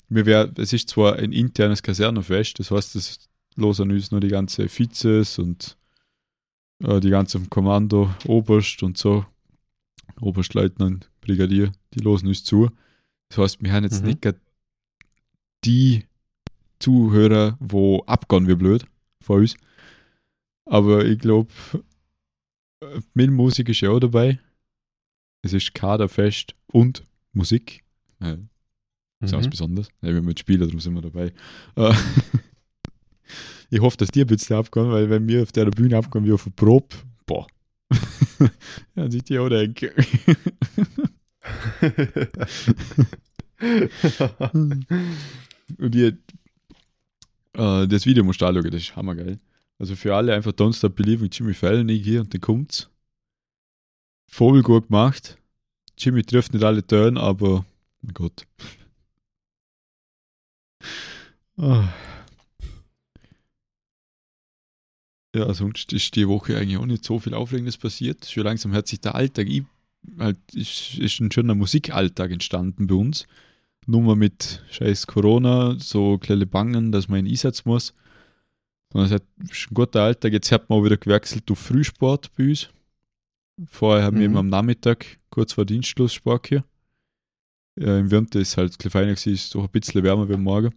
Mir 0.10 0.27
wär, 0.27 0.51
es 0.58 0.74
ist 0.74 0.89
zwar 0.89 1.16
ein 1.16 1.32
internes 1.32 1.82
Kasernenfest, 1.82 2.60
das 2.60 2.70
heißt, 2.70 2.94
das 2.94 3.18
losen 3.56 3.92
uns 3.92 4.12
nur 4.12 4.20
die 4.20 4.27
ganze 4.27 4.70
Vizes 4.70 5.39
und 5.39 5.75
äh, 6.84 7.00
die 7.00 7.10
ganze 7.10 7.39
Kommando, 7.50 8.13
Oberst 8.25 8.84
und 8.84 8.96
so, 8.96 9.25
Oberstleutnant, 10.22 11.10
Brigadier, 11.27 11.72
die 11.93 12.00
losen 12.00 12.27
uns 12.29 12.43
zu. 12.43 12.69
Das 13.29 13.38
heißt, 13.38 13.62
wir 13.63 13.72
haben 13.74 13.84
jetzt 13.84 14.01
Mhm. 14.01 14.07
nicht 14.07 14.36
die 15.65 16.05
Zuhörer, 16.79 17.57
wo 17.60 18.01
abgehen 18.05 18.48
wie 18.48 18.55
blöd 18.55 18.86
von 19.22 19.41
uns. 19.41 19.55
Aber 20.65 21.05
ich 21.05 21.19
glaube, 21.19 21.51
mit 23.13 23.31
Musik 23.31 23.69
ist 23.69 23.81
ja 23.81 23.89
auch 23.89 24.00
dabei. 24.00 24.39
Es 25.41 25.53
ist 25.53 25.74
Kaderfest 25.74 26.53
und 26.67 27.03
Musik. 27.34 27.84
Ja, 28.22 28.38
ist 29.19 29.34
auch 29.34 29.39
was 29.39 29.46
Mhm. 29.48 29.50
Besonderes. 29.51 29.89
Ja, 30.01 30.13
wir 30.13 30.22
mit 30.22 30.39
Spieler, 30.39 30.65
darum 30.65 30.79
sind 30.79 30.93
wir 30.93 31.01
dabei. 31.01 31.34
Äh, 31.75 31.93
ich 33.69 33.79
hoffe, 33.81 33.98
dass 33.98 34.10
die 34.10 34.22
ein 34.22 34.27
bisschen 34.27 34.55
abgehen, 34.57 34.91
weil 34.91 35.10
wenn 35.10 35.27
wir 35.27 35.43
auf 35.43 35.51
der 35.51 35.65
Bühne 35.65 35.98
abgehen 35.98 36.25
wie 36.25 36.31
auf 36.31 36.43
der 36.43 36.51
Probe, 36.51 36.96
boah. 37.25 37.48
dann 38.96 39.10
sieht 39.12 39.29
die 39.29 39.39
auch 39.39 39.50
denken. 39.50 39.89
Und 45.77 45.94
die, 45.94 46.18
äh, 47.54 47.88
das 47.88 48.06
Video 48.06 48.24
musst 48.24 48.42
du 48.42 48.46
anschauen, 48.46 48.72
das 48.72 48.82
ist 48.82 48.96
hammergeil. 48.96 49.39
Also 49.80 49.96
für 49.96 50.16
alle 50.16 50.34
einfach 50.34 50.51
Don't 50.51 50.75
Stop 50.75 50.96
Believing, 50.96 51.30
Jimmy 51.32 51.54
Fallon, 51.54 51.88
ich 51.89 52.04
gehe 52.04 52.20
und 52.20 52.34
dann 52.34 52.42
kommt's. 52.42 52.89
Voll 54.27 54.62
gut 54.63 54.88
gemacht. 54.88 55.38
Jimmy 55.98 56.24
trifft 56.24 56.54
nicht 56.54 56.63
alle 56.63 56.86
Töne, 56.86 57.20
aber 57.20 57.66
mein 58.01 58.13
Gott. 58.13 58.46
Ah. 61.60 61.92
Ja, 65.36 65.51
sonst 65.56 65.92
ist 65.92 66.16
die 66.16 66.27
Woche 66.27 66.56
eigentlich 66.56 66.77
auch 66.77 66.86
nicht 66.86 67.04
so 67.04 67.18
viel 67.18 67.34
Aufregendes 67.34 67.77
passiert. 67.77 68.25
Schon 68.25 68.44
langsam 68.44 68.74
hat 68.74 68.88
sich 68.88 69.01
der 69.01 69.16
Alltag, 69.16 69.48
halt, 70.20 70.38
ist, 70.54 70.98
ist 70.98 71.20
ein 71.20 71.32
schöner 71.32 71.56
Musikalltag 71.56 72.32
entstanden 72.32 72.88
bei 72.88 72.96
uns. 72.96 73.27
Nur 73.86 74.01
mal 74.01 74.16
mit 74.16 74.63
scheiß 74.72 75.08
Corona, 75.08 75.75
so 75.80 76.18
kleine 76.18 76.46
Bangen, 76.46 76.92
dass 76.92 77.08
man 77.08 77.20
in 77.25 77.27
Einsatz 77.32 77.66
muss. 77.66 77.94
Und 78.94 79.04
es 79.04 79.12
hat 79.12 79.24
ist 79.50 79.70
ein 79.72 79.74
guter 79.74 80.01
Alltag. 80.04 80.34
Jetzt 80.34 80.51
hat 80.51 80.70
man 80.70 80.80
auch 80.80 80.84
wieder 80.86 80.98
gewechselt 80.98 81.50
auf 81.51 81.60
Frühsport 81.60 82.34
bei 82.36 82.50
uns. 82.50 82.70
Vorher 83.66 84.04
haben 84.04 84.18
wir 84.20 84.27
Mhm. 84.27 84.34
immer 84.34 84.39
am 84.42 84.50
Nachmittag, 84.50 85.18
kurz 85.30 85.54
vor 85.54 85.66
Dienstschluss, 85.66 86.13
Sport 86.13 86.48
hier. 86.48 86.63
Ja, 87.80 87.98
Im 87.98 88.10
Winter 88.12 88.39
ist 88.39 88.58
halt 88.58 88.72
ein 88.74 88.77
bisschen 88.77 88.92
feiner 88.92 89.12
gewesen, 89.13 89.34
ist 89.34 89.54
doch 89.56 89.63
ein 89.63 89.70
bisschen 89.70 90.04
wärmer 90.04 90.27
wie 90.30 90.34
am 90.34 90.44
Morgen. 90.44 90.74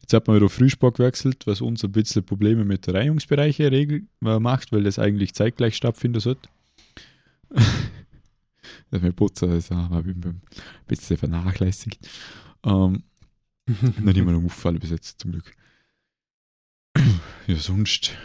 Jetzt 0.00 0.12
hat 0.14 0.26
man 0.26 0.36
wieder 0.36 0.46
auf 0.46 0.52
Frühsport 0.52 0.96
gewechselt, 0.96 1.46
was 1.46 1.60
uns 1.60 1.84
ein 1.84 1.92
bisschen 1.92 2.24
Probleme 2.24 2.64
mit 2.64 2.86
der 2.86 2.94
Reinigungsbereiche 2.94 3.70
regel, 3.70 4.06
äh, 4.24 4.38
macht, 4.40 4.72
weil 4.72 4.82
das 4.84 4.98
eigentlich 4.98 5.34
zeitgleich 5.34 5.76
stattfinden 5.76 6.20
sollte. 6.20 6.48
dass 8.90 9.02
wir 9.02 9.12
putzen, 9.12 9.50
das 9.50 9.70
habe 9.70 10.10
ich 10.10 10.16
ein 10.16 10.40
bisschen 10.86 11.16
vernachlässigt. 11.16 12.08
Ähm, 12.64 13.02
noch 13.66 13.98
nicht 14.12 14.24
mal 14.24 14.34
auffallen 14.34 14.78
bis 14.78 14.90
jetzt, 14.90 15.20
zum 15.20 15.32
Glück. 15.32 15.52
Ja, 17.46 17.56
sonst 17.56 18.16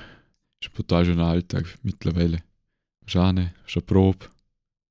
ist 0.61 0.69
ein 0.69 0.75
total 0.75 1.05
schöner 1.05 1.25
Alltag 1.25 1.65
mittlerweile. 1.83 2.43
Schane, 3.05 3.53
schon 3.65 3.85
Probe, 3.85 4.27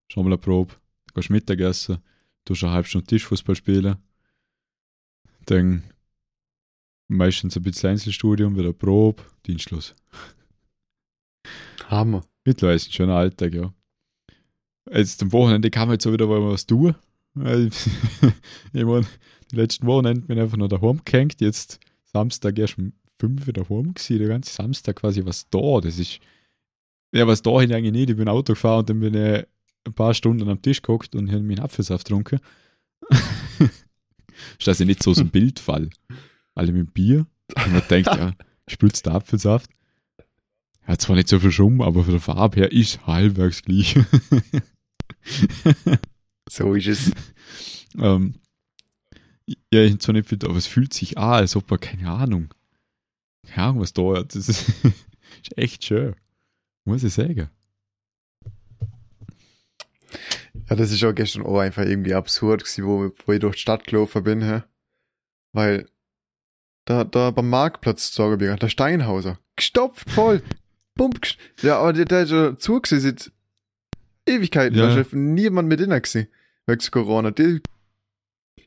schon 0.09 0.25
mal 0.25 0.31
eine 0.31 0.39
Probe, 0.39 0.75
dann 1.07 1.15
gehst 1.15 1.29
du 1.29 1.33
Mittagessen, 1.33 1.99
du 2.45 2.55
eine 2.55 2.73
halbe 2.73 2.89
Stunde 2.89 3.07
Tischfußball 3.07 3.55
spielen, 3.55 3.97
dann 5.45 5.83
meistens 7.09 7.57
ein 7.57 7.63
bisschen 7.63 7.91
Einzelstudium, 7.91 8.57
wieder 8.57 8.73
Probe, 8.73 9.23
Dienstschluss. 9.47 9.95
Hammer. 11.89 12.25
Mittlerweile 12.45 12.77
ist 12.77 12.89
ein 12.89 12.93
schöner 12.93 13.17
Alltag, 13.17 13.55
ja. 13.55 13.73
Jetzt 14.93 15.23
am 15.23 15.33
Wochenende 15.33 15.71
kann 15.71 15.89
man 15.89 15.95
jetzt 15.95 16.07
auch 16.07 16.13
wieder 16.13 16.27
mal 16.27 16.43
was 16.43 16.67
tun. 16.67 16.95
Ich 18.73 18.85
meine, 18.85 19.07
die 19.53 19.57
letzten 19.57 19.87
Wochenende 19.87 20.23
bin 20.23 20.39
ich 20.39 20.43
einfach 20.43 20.57
noch 20.57 20.69
daheim 20.69 21.01
gehängt. 21.05 21.41
Jetzt 21.41 21.79
Samstag 22.05 22.59
erst 22.59 22.79
um 22.79 22.93
5 23.21 23.47
Uhr 23.47 23.53
daheim 23.53 23.95
gewesen. 23.95 24.19
Der 24.19 24.29
ganze 24.29 24.53
Samstag 24.53 24.97
quasi 24.97 25.25
was 25.25 25.49
da. 25.51 25.81
Das 25.81 25.99
ist, 25.99 26.19
ja, 27.13 27.27
was 27.27 27.43
da 27.43 27.61
hin 27.61 27.73
eigentlich 27.73 27.93
nicht. 27.93 28.11
Ich 28.11 28.17
bin 28.17 28.29
Auto 28.29 28.55
gefahren 28.55 28.81
und 28.81 28.91
dann 28.91 29.01
bin 29.01 29.15
ich 29.15 29.45
ein 29.85 29.95
paar 29.95 30.15
Stunden 30.15 30.49
am 30.49 30.63
Tisch 30.63 30.83
gehockt 30.83 31.15
und 31.15 31.31
habe 31.31 31.43
meinen 31.43 31.61
Apfelsaft 31.61 32.07
getrunken. 32.07 32.41
ist 33.61 34.67
das 34.67 34.79
ja 34.79 34.87
nicht 34.87 35.03
so 35.03 35.15
so 35.15 35.23
ein 35.23 35.31
Bildfall. 35.31 35.91
Alle 36.55 36.73
mit 36.73 36.95
Bier. 36.95 37.27
Und 37.55 37.73
man 37.73 37.83
denkt, 37.89 38.09
ja, 38.09 38.33
spülst 38.67 39.07
der 39.07 39.15
Apfelsaft. 39.15 39.71
Hat 40.83 41.01
zwar 41.01 41.17
nicht 41.17 41.29
so 41.29 41.39
viel 41.39 41.53
Schumm, 41.53 41.83
aber 41.83 42.05
von 42.05 42.13
der 42.13 42.21
Farbe 42.21 42.61
her 42.61 42.73
ist 42.73 43.07
halbwegs 43.07 43.63
gleich. 43.63 43.97
So 46.49 46.75
ist 46.75 46.87
es. 46.87 47.11
ähm, 47.99 48.35
ja, 49.73 49.83
ich 49.83 49.99
zwar 49.99 50.13
nicht 50.13 50.29
viel, 50.29 50.39
aber 50.45 50.57
es 50.57 50.67
fühlt 50.69 50.95
sich 50.95 51.19
an, 51.19 51.35
als 51.35 51.57
ob 51.57 51.69
er, 51.73 51.79
keine 51.79 52.09
Ahnung, 52.11 52.55
keine 53.47 53.67
Ahnung, 53.69 53.81
was 53.81 53.93
da 53.93 54.17
hat. 54.17 54.35
Das 54.35 54.49
ist, 54.49 54.69
ist 55.43 55.59
echt 55.59 55.85
schön. 55.85 56.15
Muss 56.85 57.03
ich 57.03 57.13
sagen. 57.15 57.51
Ja, 60.69 60.77
das 60.77 60.91
ist 60.93 61.03
auch 61.05 61.13
gestern 61.15 61.43
auch 61.45 61.59
einfach 61.59 61.83
irgendwie 61.85 62.15
absurd 62.15 62.63
gewesen, 62.65 62.85
wo, 62.87 63.11
wo 63.27 63.33
ich 63.33 63.41
durch 63.41 63.57
die 63.57 63.63
Stadt 63.63 63.85
gelaufen 63.87 64.23
bin, 64.23 64.43
hä? 64.43 64.63
Weil 65.53 65.89
da, 66.87 67.05
da 67.05 67.31
beim 67.33 67.49
Marktplatz 67.51 68.15
sagen 68.15 68.39
wir, 68.41 68.57
der 68.57 68.69
Steinhauser, 68.69 69.39
gestopft 69.57 70.09
voll. 70.11 70.43
Pump, 70.95 71.19
gest- 71.19 71.39
ja, 71.63 71.79
aber 71.81 71.93
der, 71.93 72.05
der 72.07 72.23
ist 72.23 72.31
ja 72.31 72.57
zu 72.57 72.81
gewesen 72.81 73.01
seit 73.01 73.33
Ewigkeiten, 74.27 74.77
Ja. 74.77 74.95
da 74.95 75.01
ist 75.01 75.13
niemand 75.13 75.69
mit 75.69 75.81
drin 75.81 75.91
gewesen, 75.91 76.27
wegen 76.67 76.91
Corona. 76.91 77.31
Die, 77.31 77.61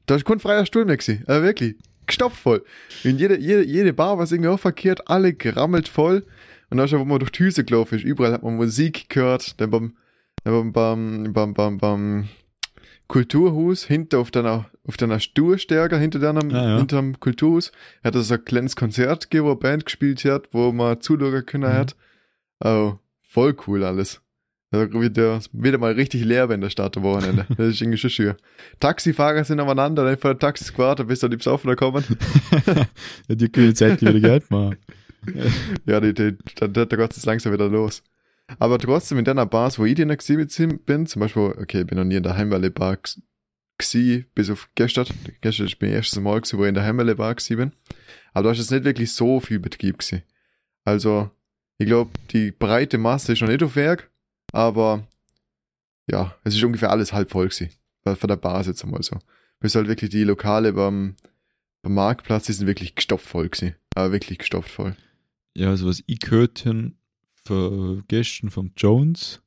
da 0.05 0.15
ist 0.15 0.25
kein 0.25 0.39
freier 0.39 0.65
Stuhl 0.65 0.85
mehr 0.85 0.97
gewesen, 0.97 1.23
aber 1.27 1.43
wirklich, 1.43 1.75
gestopft 2.07 2.39
voll. 2.39 2.63
Und 3.03 3.19
jede, 3.19 3.37
jede, 3.39 3.63
jede 3.63 3.93
Bar 3.93 4.17
war 4.17 4.31
irgendwie 4.31 4.49
auch 4.49 4.59
verkehrt, 4.59 5.07
alle 5.09 5.33
gerammelt 5.33 5.87
voll. 5.87 6.25
Und 6.69 6.77
da 6.77 6.83
ist 6.85 6.91
ja, 6.91 6.99
wo 6.99 7.05
man 7.05 7.19
durch 7.19 7.31
die 7.31 7.43
Hüse 7.43 7.63
gelaufen 7.63 7.95
ist, 7.97 8.03
überall 8.05 8.33
hat 8.33 8.43
man 8.43 8.55
Musik 8.55 9.09
gehört, 9.09 9.59
dann 9.59 9.69
beim, 9.69 9.97
dann 10.43 10.71
beim, 10.71 11.33
beim, 11.33 11.53
beim, 11.53 11.77
beim 11.77 12.27
Kulturhus, 13.07 13.85
hinter 13.85 14.19
auf 14.19 14.29
deiner, 14.31 14.69
auf 14.85 14.95
deiner 14.97 15.19
Sturstärke, 15.19 15.97
hinter 15.97 16.19
deinem, 16.19 16.51
Ah, 16.53 16.69
ja. 16.69 16.77
hinter 16.77 16.97
dem 16.97 17.19
Kulturhus, 17.19 17.71
hat 18.03 18.15
es 18.15 18.31
ein 18.31 18.45
kleines 18.45 18.75
Konzert 18.75 19.29
gegeben, 19.29 19.45
wo 19.47 19.51
eine 19.51 19.59
Band 19.59 19.85
gespielt 19.85 20.23
hat, 20.25 20.47
wo 20.51 20.71
man 20.71 21.01
zuschauen 21.01 21.45
können 21.45 21.69
Mhm. 21.71 21.75
hat. 21.75 21.95
Oh, 22.63 22.97
voll 23.21 23.55
cool 23.67 23.83
alles. 23.83 24.21
Da 24.71 24.91
wird 24.93 25.17
der 25.17 25.39
wieder 25.51 25.79
mal 25.79 25.93
richtig 25.93 26.23
leer 26.23 26.49
in 26.51 26.61
der 26.61 26.69
Stadt 26.69 26.95
am 26.97 27.03
Wochenende. 27.03 27.45
Das 27.57 27.67
ist 27.69 27.81
irgendwie 27.81 27.97
schon 27.97 28.09
schön. 28.11 28.35
Taxifahrer 28.79 29.43
sind 29.43 29.59
aneinander, 29.59 30.05
dann 30.05 30.17
vor 30.17 30.31
der 30.35 30.39
Taxis 30.39 30.71
gewartet, 30.71 31.07
bis 31.07 31.19
dann 31.19 31.31
die 31.31 31.37
Besoffener 31.37 31.75
kommen. 31.75 32.03
ja, 33.27 33.35
die 33.35 33.49
können 33.49 33.67
jetzt 33.69 33.81
endlich 33.81 34.13
wieder 34.13 34.29
Geld 34.29 34.51
machen. 34.51 34.77
Ja, 35.85 35.99
die, 35.99 36.13
die, 36.13 36.37
dann 36.55 36.71
da 36.73 36.85
geht 36.85 37.17
es 37.17 37.25
langsam 37.25 37.51
wieder 37.51 37.67
los. 37.67 38.03
Aber 38.57 38.77
trotzdem 38.79 39.17
in 39.19 39.25
deiner 39.25 39.45
Bars, 39.45 39.77
wo 39.79 39.85
ich 39.85 39.95
drin 39.95 40.09
gewesen 40.09 40.79
bin, 40.85 41.05
zum 41.07 41.19
Beispiel, 41.19 41.53
okay, 41.59 41.81
ich 41.81 41.87
bin 41.87 41.97
noch 41.97 42.05
nie 42.05 42.15
in 42.15 42.23
der 42.23 42.37
Heimwelle 42.37 42.71
Bar 42.71 42.95
gs- 42.95 43.19
gsi, 43.77 44.25
bis 44.33 44.49
auf 44.49 44.69
gestern. 44.75 45.05
Gestern 45.41 45.65
ist 45.67 45.81
mein 45.81 45.91
erstes 45.91 46.19
Mal 46.19 46.39
gewesen, 46.41 46.57
wo 46.59 46.63
ich 46.63 46.69
in 46.69 46.75
der 46.75 46.83
Heimwelle 46.83 47.15
Bar 47.15 47.35
gsi 47.35 47.55
bin. 47.55 47.71
Aber 48.33 48.45
da 48.45 48.51
ist 48.51 48.59
jetzt 48.59 48.71
nicht 48.71 48.85
wirklich 48.85 49.13
so 49.13 49.39
viel 49.39 49.59
Betrieb 49.59 49.99
gewesen. 49.99 50.23
Also, 50.83 51.29
ich 51.77 51.85
glaube, 51.87 52.11
die 52.31 52.51
breite 52.51 52.97
Masse 52.97 53.33
ist 53.33 53.41
noch 53.41 53.49
nicht 53.49 53.61
auf 53.63 53.75
Werk, 53.75 54.08
aber 54.51 55.07
ja, 56.09 56.35
es 56.43 56.55
ist 56.55 56.63
ungefähr 56.63 56.89
alles 56.91 57.13
halb 57.13 57.31
voll 57.31 57.47
gewesen. 57.49 57.69
Von 58.03 58.27
der 58.27 58.37
Bar 58.37 58.65
jetzt 58.65 58.83
einmal 58.83 59.03
so. 59.03 59.17
Bis 59.59 59.75
halt 59.75 59.87
wirklich 59.87 60.09
die 60.09 60.23
Lokale 60.23 60.73
beim, 60.73 61.15
beim 61.83 61.93
Marktplatz, 61.93 62.45
die 62.45 62.53
sind 62.53 62.65
wirklich 62.67 62.95
gestopft 62.95 63.27
voll 63.27 63.49
gewesen. 63.49 63.75
Aber 63.95 64.11
wirklich 64.11 64.39
gestopft 64.39 64.71
voll. 64.71 64.95
Ja, 65.55 65.69
also 65.69 65.87
was 65.87 66.01
ich 66.07 66.19
gehört 66.19 66.65
habe 66.65 66.93
von 67.45 68.03
gestern 68.07 68.49
vom 68.49 68.71
Jones, 68.77 69.41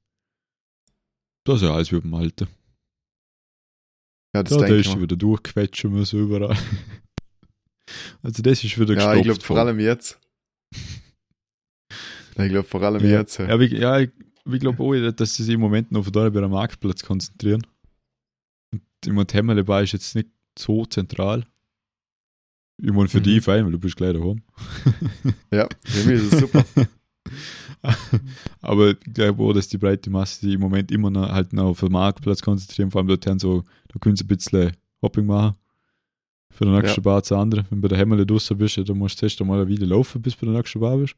das 1.44 1.56
ist 1.56 1.62
ja 1.62 1.74
alles 1.74 1.90
wie 1.92 2.00
beim 2.00 2.14
Alten. 2.14 2.46
Ja, 4.34 4.42
das 4.42 4.50
Da, 4.50 4.56
da 4.60 4.66
denke 4.66 4.74
ist 4.76 4.80
ich 4.80 4.86
schon 4.86 5.00
mal. 5.00 5.02
wieder 5.04 5.16
durchquetschen 5.16 5.92
müssen 5.92 6.20
überall. 6.20 6.56
Also 8.22 8.42
das 8.42 8.62
ist 8.64 8.78
wieder 8.78 8.94
Ja, 8.94 9.14
ich 9.14 9.22
glaube 9.24 9.40
vor 9.40 9.58
allem 9.58 9.78
jetzt. 9.80 10.18
Ich 12.38 12.48
glaube 12.48 12.62
vor 12.62 12.80
allem 12.82 13.04
Ja. 13.04 13.18
jetzt. 13.20 13.38
Ja, 13.38 13.58
ich, 13.60 13.72
ja, 13.72 13.98
ich, 14.00 14.10
ich 14.50 14.60
glaube 14.60 14.82
auch, 14.82 15.12
dass 15.12 15.34
sie 15.34 15.44
sich 15.44 15.54
im 15.54 15.60
Moment 15.60 15.92
noch 15.92 16.04
von 16.04 16.12
da 16.12 16.28
bei 16.30 16.42
am 16.42 16.50
Marktplatz 16.50 17.02
konzentrieren. 17.02 17.66
Und 18.72 18.82
im 19.06 19.24
Hemmele 19.30 19.64
Bar 19.64 19.82
ist 19.82 19.92
jetzt 19.92 20.14
nicht 20.14 20.28
so 20.58 20.84
zentral. 20.86 21.44
Ich 22.78 22.90
meine, 22.92 23.08
für 23.08 23.18
Mhm. 23.18 23.22
dich 23.24 23.42
fein, 23.44 23.64
weil 23.64 23.72
du 23.72 23.78
bist 23.78 23.96
gleich 23.96 24.14
daheim. 24.14 24.42
Ja, 25.52 25.68
für 25.84 26.08
mich 26.08 26.22
ist 26.22 26.32
es 26.32 26.40
super. 26.40 26.64
Aber 28.60 28.90
ich 28.90 29.00
glaube 29.00 29.42
auch, 29.42 29.52
dass 29.52 29.68
die 29.68 29.78
breite 29.78 30.10
Masse 30.10 30.40
sich 30.40 30.54
im 30.54 30.60
Moment 30.60 30.90
immer 30.90 31.10
noch 31.10 31.28
halt 31.30 31.52
noch 31.52 31.64
auf 31.66 31.80
den 31.80 31.92
Marktplatz 31.92 32.40
konzentrieren, 32.42 32.90
vor 32.90 33.00
allem 33.00 33.08
dort 33.08 33.26
haben 33.26 33.38
so, 33.38 33.62
da 33.88 33.98
können 33.98 34.16
sie 34.16 34.24
ein 34.24 34.28
bisschen 34.28 34.72
Hopping 35.00 35.26
machen. 35.26 35.56
Für 36.50 36.64
den 36.66 36.74
nächsten 36.74 37.00
Ja. 37.00 37.02
Bar 37.04 37.22
zu 37.22 37.36
anderen. 37.36 37.64
Wenn 37.70 37.78
du 37.78 37.82
bei 37.82 37.88
der 37.88 37.98
Hemmele 37.98 38.26
draußen 38.26 38.56
bist, 38.58 38.76
dann 38.76 38.98
musst 38.98 39.16
du 39.16 39.20
zuerst 39.20 39.40
einmal 39.40 39.66
Weile 39.68 39.86
laufen, 39.86 40.20
bis 40.20 40.36
du 40.36 40.40
bei 40.46 40.52
der 40.52 40.60
nächsten 40.60 40.80
Bar 40.80 40.96
bist. 40.98 41.14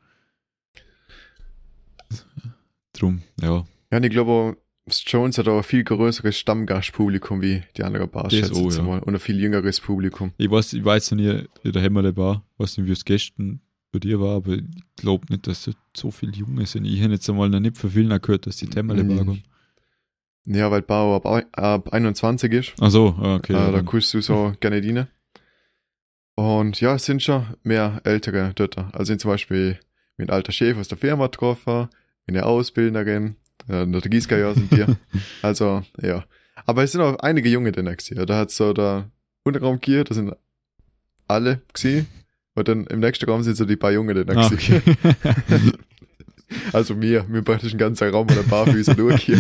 Drum, 2.94 3.22
ja. 3.40 3.64
Ja, 3.90 3.98
und 3.98 4.04
ich 4.04 4.10
glaube, 4.10 4.56
Jones 5.06 5.38
hat 5.38 5.48
auch 5.48 5.58
ein 5.58 5.62
viel 5.62 5.84
größeres 5.84 6.38
Stammgastpublikum 6.38 7.40
wie 7.42 7.62
die 7.76 7.84
anderen 7.84 8.10
Bars, 8.10 8.28
Das 8.32 8.48
schätze 8.48 8.60
ich 8.68 8.76
ja. 8.76 8.82
mal. 8.82 8.98
Und 9.00 9.14
ein 9.14 9.20
viel 9.20 9.38
jüngeres 9.40 9.80
Publikum. 9.80 10.32
Ich 10.38 10.50
weiß, 10.50 10.72
ich 10.74 10.84
weiß 10.84 11.12
noch 11.12 11.18
nie 11.18 11.44
in 11.62 11.72
der 11.72 11.82
Hemmele 11.82 12.12
Bar, 12.12 12.44
weiß 12.58 12.78
nicht, 12.78 12.86
wie 12.86 12.92
es 12.92 13.04
gestern 13.04 13.60
bei 13.92 13.98
dir 14.00 14.20
war, 14.20 14.36
aber 14.36 14.54
ich 14.54 14.64
glaube 14.96 15.26
nicht, 15.30 15.46
dass 15.46 15.64
da 15.64 15.72
so 15.96 16.10
viele 16.10 16.32
Junge 16.32 16.66
sind. 16.66 16.84
Ich 16.84 17.00
habe 17.02 17.12
jetzt 17.12 17.28
einmal 17.30 17.48
noch 17.48 17.60
nicht 17.60 17.78
von 17.78 17.90
vielen 17.90 18.20
gehört, 18.20 18.46
dass 18.46 18.56
die 18.56 18.68
Hemmele 18.74 19.04
Bar 19.04 19.22
Mhm. 19.22 19.26
kommen. 19.26 19.42
Ja, 20.46 20.70
weil 20.70 20.82
Bau 20.82 21.16
ab, 21.16 21.48
ab 21.52 21.92
21 21.92 22.52
ist. 22.52 22.72
Ach 22.80 22.90
so, 22.90 23.16
ah, 23.18 23.36
okay. 23.36 23.54
äh, 23.54 23.56
ja, 23.56 23.70
da 23.70 23.82
kannst 23.82 24.12
du 24.12 24.20
so 24.20 24.52
gerne 24.60 24.80
dienen. 24.82 25.06
Und 26.34 26.80
ja, 26.80 26.96
es 26.96 27.04
sind 27.04 27.22
schon 27.22 27.46
mehr 27.62 28.00
ältere 28.04 28.52
dort. 28.54 28.76
Also 28.76 29.04
sind 29.04 29.20
zum 29.20 29.30
Beispiel 29.30 29.78
mein 30.18 30.30
alter 30.30 30.52
Chef 30.52 30.76
aus 30.76 30.88
der 30.88 30.98
Firma 30.98 31.28
getroffen, 32.26 32.34
meine 32.34 32.46
Ausbildnerin, 32.46 33.36
äh, 33.68 33.86
der 33.86 34.00
Gießgeier 34.00 34.54
sind 34.54 34.72
die. 34.72 34.84
Also, 35.42 35.82
ja. 36.00 36.24
Aber 36.66 36.82
es 36.82 36.92
sind 36.92 37.00
auch 37.00 37.18
einige 37.18 37.48
Junge 37.48 37.72
drin 37.72 37.86
gewesen. 37.86 38.26
Da 38.26 38.36
hat 38.38 38.50
so 38.50 38.72
der 38.72 39.10
Unterraum 39.44 39.78
hier, 39.82 40.04
da 40.04 40.14
sind 40.14 40.34
alle 41.28 41.60
gesehen. 41.72 42.06
Und 42.54 42.68
dann 42.68 42.86
im 42.86 43.00
nächsten 43.00 43.28
Raum 43.28 43.42
sind 43.42 43.56
so 43.56 43.64
die 43.64 43.76
paar 43.76 43.92
Junge 43.92 44.12
Ah, 44.28 44.48
gewesen. 44.48 44.82
okay. 44.86 45.72
Also 46.72 46.94
mir, 46.94 47.24
mir 47.24 47.42
praktisch 47.42 47.72
ein 47.72 47.78
ganzer 47.78 48.10
Raum 48.10 48.28
oder 48.28 48.40
ein 48.40 48.46
paar 48.48 48.66
Füße 48.66 48.94
durch 48.94 49.22
hier. 49.24 49.38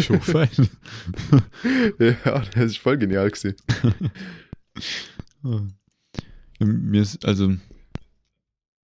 Schon 0.00 0.20
fein. 0.20 0.48
ja, 1.98 2.42
das 2.54 2.64
ist 2.64 2.78
voll 2.78 2.96
genial 2.96 3.28
gewesen. 3.30 3.56
Mir 6.60 7.02
ist, 7.02 7.24
also, 7.24 7.54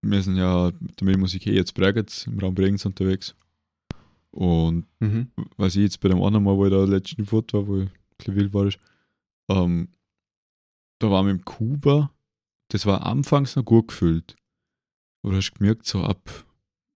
wir 0.01 0.21
sind 0.23 0.35
ja 0.37 0.71
mit 0.79 0.99
der 0.99 1.17
Musik 1.17 1.45
eh 1.47 1.53
jetzt 1.53 1.73
Bregenz, 1.73 2.25
im 2.27 2.39
Raum 2.39 2.55
Bregenz 2.55 2.85
unterwegs. 2.85 3.35
Und 4.31 4.85
Mhm. 4.99 5.31
was 5.57 5.75
ich 5.75 5.83
jetzt 5.83 5.99
bei 5.99 6.09
dem 6.09 6.21
anderen 6.21 6.45
Mal, 6.45 6.55
wo 6.55 6.65
ich 6.65 6.71
da 6.71 6.83
letzten 6.85 7.25
Foto 7.25 7.59
war, 7.59 7.67
wo 7.67 7.81
ich 7.81 7.89
wild 8.27 8.53
war, 8.53 8.67
ist, 8.67 8.79
ähm, 9.49 9.89
da 10.99 11.09
war 11.11 11.23
mit 11.23 11.31
dem 11.39 11.45
Kuba, 11.45 12.11
das 12.69 12.85
war 12.85 13.05
anfangs 13.05 13.55
noch 13.55 13.65
gut 13.65 13.89
gefüllt. 13.89 14.35
Aber 15.21 15.31
du 15.33 15.37
hast 15.37 15.53
gemerkt, 15.53 15.85
so 15.85 16.01
ab 16.03 16.45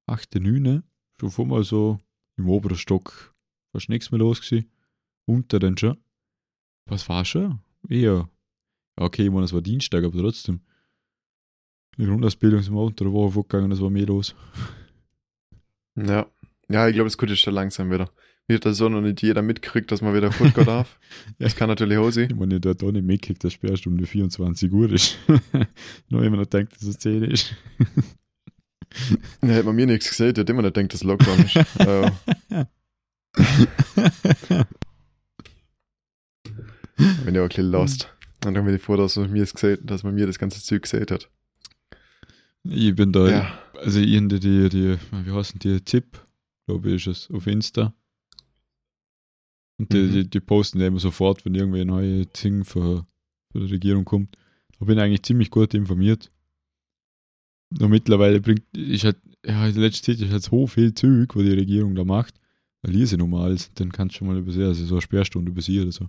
8., 0.07 0.35
9. 0.35 0.83
schon 1.19 1.31
vor 1.31 1.45
mal 1.45 1.63
so 1.63 1.97
im 2.37 2.47
oberen 2.49 2.77
Stock 2.77 3.33
fast 3.71 3.89
nichts 3.89 4.11
mehr 4.11 4.19
los 4.19 4.41
gewesen. 4.41 4.69
Unter 5.27 5.59
dann 5.59 5.77
schon. 5.77 5.97
Was 6.85 7.09
war 7.09 7.25
schon? 7.25 7.59
Eher. 7.89 8.29
Ja, 8.97 9.05
okay, 9.05 9.25
ich 9.25 9.31
meine, 9.31 9.45
es 9.45 9.53
war 9.53 9.61
Dienstag, 9.61 10.03
aber 10.03 10.17
trotzdem. 10.19 10.61
In 11.97 12.03
der 12.03 12.07
Grundausbildung 12.07 12.61
sind 12.61 12.73
wir 12.73 12.81
unter 12.81 13.05
der 13.05 13.13
Woche 13.13 13.33
vorgegangen, 13.33 13.71
es 13.71 13.81
war 13.81 13.89
mehr 13.89 14.05
los. 14.05 14.35
Ja. 15.95 16.25
Ja, 16.69 16.87
ich 16.87 16.95
glaube, 16.95 17.07
es 17.07 17.17
könnte 17.17 17.35
schon 17.35 17.53
langsam 17.53 17.91
wieder. 17.91 18.09
Wird 18.47 18.65
das 18.65 18.77
so 18.77 18.89
noch 18.89 19.01
nicht 19.01 19.21
jeder 19.21 19.41
mitkriegt, 19.41 19.91
dass 19.91 20.01
man 20.01 20.13
wieder 20.13 20.31
Football 20.31 20.65
darf. 20.65 20.99
Das 21.39 21.55
kann 21.55 21.69
natürlich 21.69 21.97
auch 21.97 22.11
sein. 22.11 22.29
Ich 22.29 22.35
meine, 22.35 22.59
auch 22.59 22.91
nicht 22.91 23.05
mitgekriegt, 23.05 23.43
dass 23.43 23.53
Sperrstunde 23.53 24.05
24 24.05 24.71
Uhr 24.71 24.91
ist. 24.91 25.17
Nur 26.09 26.23
immer 26.23 26.37
noch 26.37 26.45
denkt, 26.45 26.75
dass 26.75 26.83
es 26.83 26.99
10 26.99 27.23
ist. 27.23 27.55
Ja, 29.41 29.49
hätte 29.49 29.65
man 29.65 29.75
mir 29.75 29.87
nichts 29.87 30.09
gesehen, 30.09 30.33
der 30.33 30.43
hat 30.43 30.49
immer 30.49 30.61
nicht 30.61 30.75
gedacht, 30.75 30.93
dass 30.93 31.03
Lockdown 31.03 31.39
ist. 31.39 31.55
äh, 31.79 32.11
bin 37.25 37.35
ja 37.35 37.41
auch 37.41 37.45
ein 37.45 37.49
bisschen 37.49 37.71
lost. 37.71 38.13
Und 38.45 38.53
dann 38.53 38.65
bin 38.65 38.75
ich 38.75 38.81
froh, 38.81 38.95
dass 38.95 39.15
man 39.15 39.31
mir, 39.31 39.41
das 39.41 39.53
gesehen, 39.53 39.79
dass 39.83 40.03
man 40.03 40.13
mir 40.13 40.27
das 40.27 40.39
ganze 40.39 40.61
Zeug 40.61 40.83
gesehen 40.83 41.07
hat. 41.09 41.29
Ich 42.69 42.95
bin 42.95 43.11
da, 43.11 43.29
Ja. 43.29 43.59
also 43.75 43.99
ich 43.99 44.11
die, 44.27 44.39
die, 44.39 44.69
die, 44.69 44.97
wie 45.11 45.31
heißen 45.31 45.59
die, 45.59 45.81
Tipp, 45.81 46.19
glaube 46.67 46.89
ich, 46.91 47.07
ist 47.07 47.29
es, 47.29 47.31
auf 47.35 47.47
Insta. 47.47 47.93
Und 49.77 49.91
die, 49.91 49.97
Mhm. 50.03 50.11
die, 50.13 50.29
die 50.29 50.39
posten 50.39 50.79
immer 50.79 50.99
sofort, 50.99 51.43
wenn 51.45 51.55
irgendwie 51.55 51.81
ein 51.81 51.87
neues 51.87 52.27
Ding 52.41 52.63
von, 52.63 53.05
von 53.51 53.61
der 53.61 53.69
Regierung 53.69 54.05
kommt. 54.05 54.37
Da 54.79 54.85
bin 54.85 54.97
ich 54.97 55.03
eigentlich 55.03 55.23
ziemlich 55.23 55.49
gut 55.49 55.73
informiert. 55.73 56.31
Nur 57.77 57.89
mittlerweile 57.89 58.39
bringt, 58.39 58.63
ist 58.75 59.03
halt, 59.03 59.17
ja, 59.45 59.67
in 59.67 59.75
letzter 59.75 60.13
Zeit 60.13 60.21
ist 60.21 60.31
halt 60.31 60.43
so 60.43 60.65
viel 60.67 60.93
Zeug, 60.93 61.35
was 61.35 61.43
die 61.43 61.49
Regierung 61.53 61.93
da 61.95 62.03
macht. 62.05 62.39
Weil 62.81 62.95
ihr 62.95 63.07
sie 63.07 63.17
normal 63.17 63.51
ist, 63.51 63.77
dann 63.79 63.91
kannst 63.91 64.15
du 64.15 64.19
schon 64.19 64.27
mal 64.27 64.37
übersehen, 64.37 64.67
also 64.67 64.85
so 64.85 64.95
eine 64.95 65.01
Sperrstunde 65.01 65.51
übersehen 65.51 65.83
oder 65.83 65.91
so. 65.91 66.07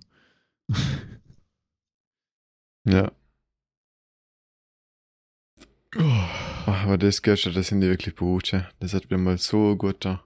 Ja. 2.85 3.11
Ach, 5.97 6.46
aber 6.73 6.97
das 6.97 7.21
gestern, 7.21 7.53
das 7.53 7.67
sind 7.67 7.81
die 7.81 7.87
wirklich 7.87 8.15
ja. 8.51 8.67
Das 8.79 8.93
hat 8.93 9.09
mir 9.09 9.17
mal 9.17 9.37
so 9.37 9.75
gut 9.75 9.97
da. 9.99 10.23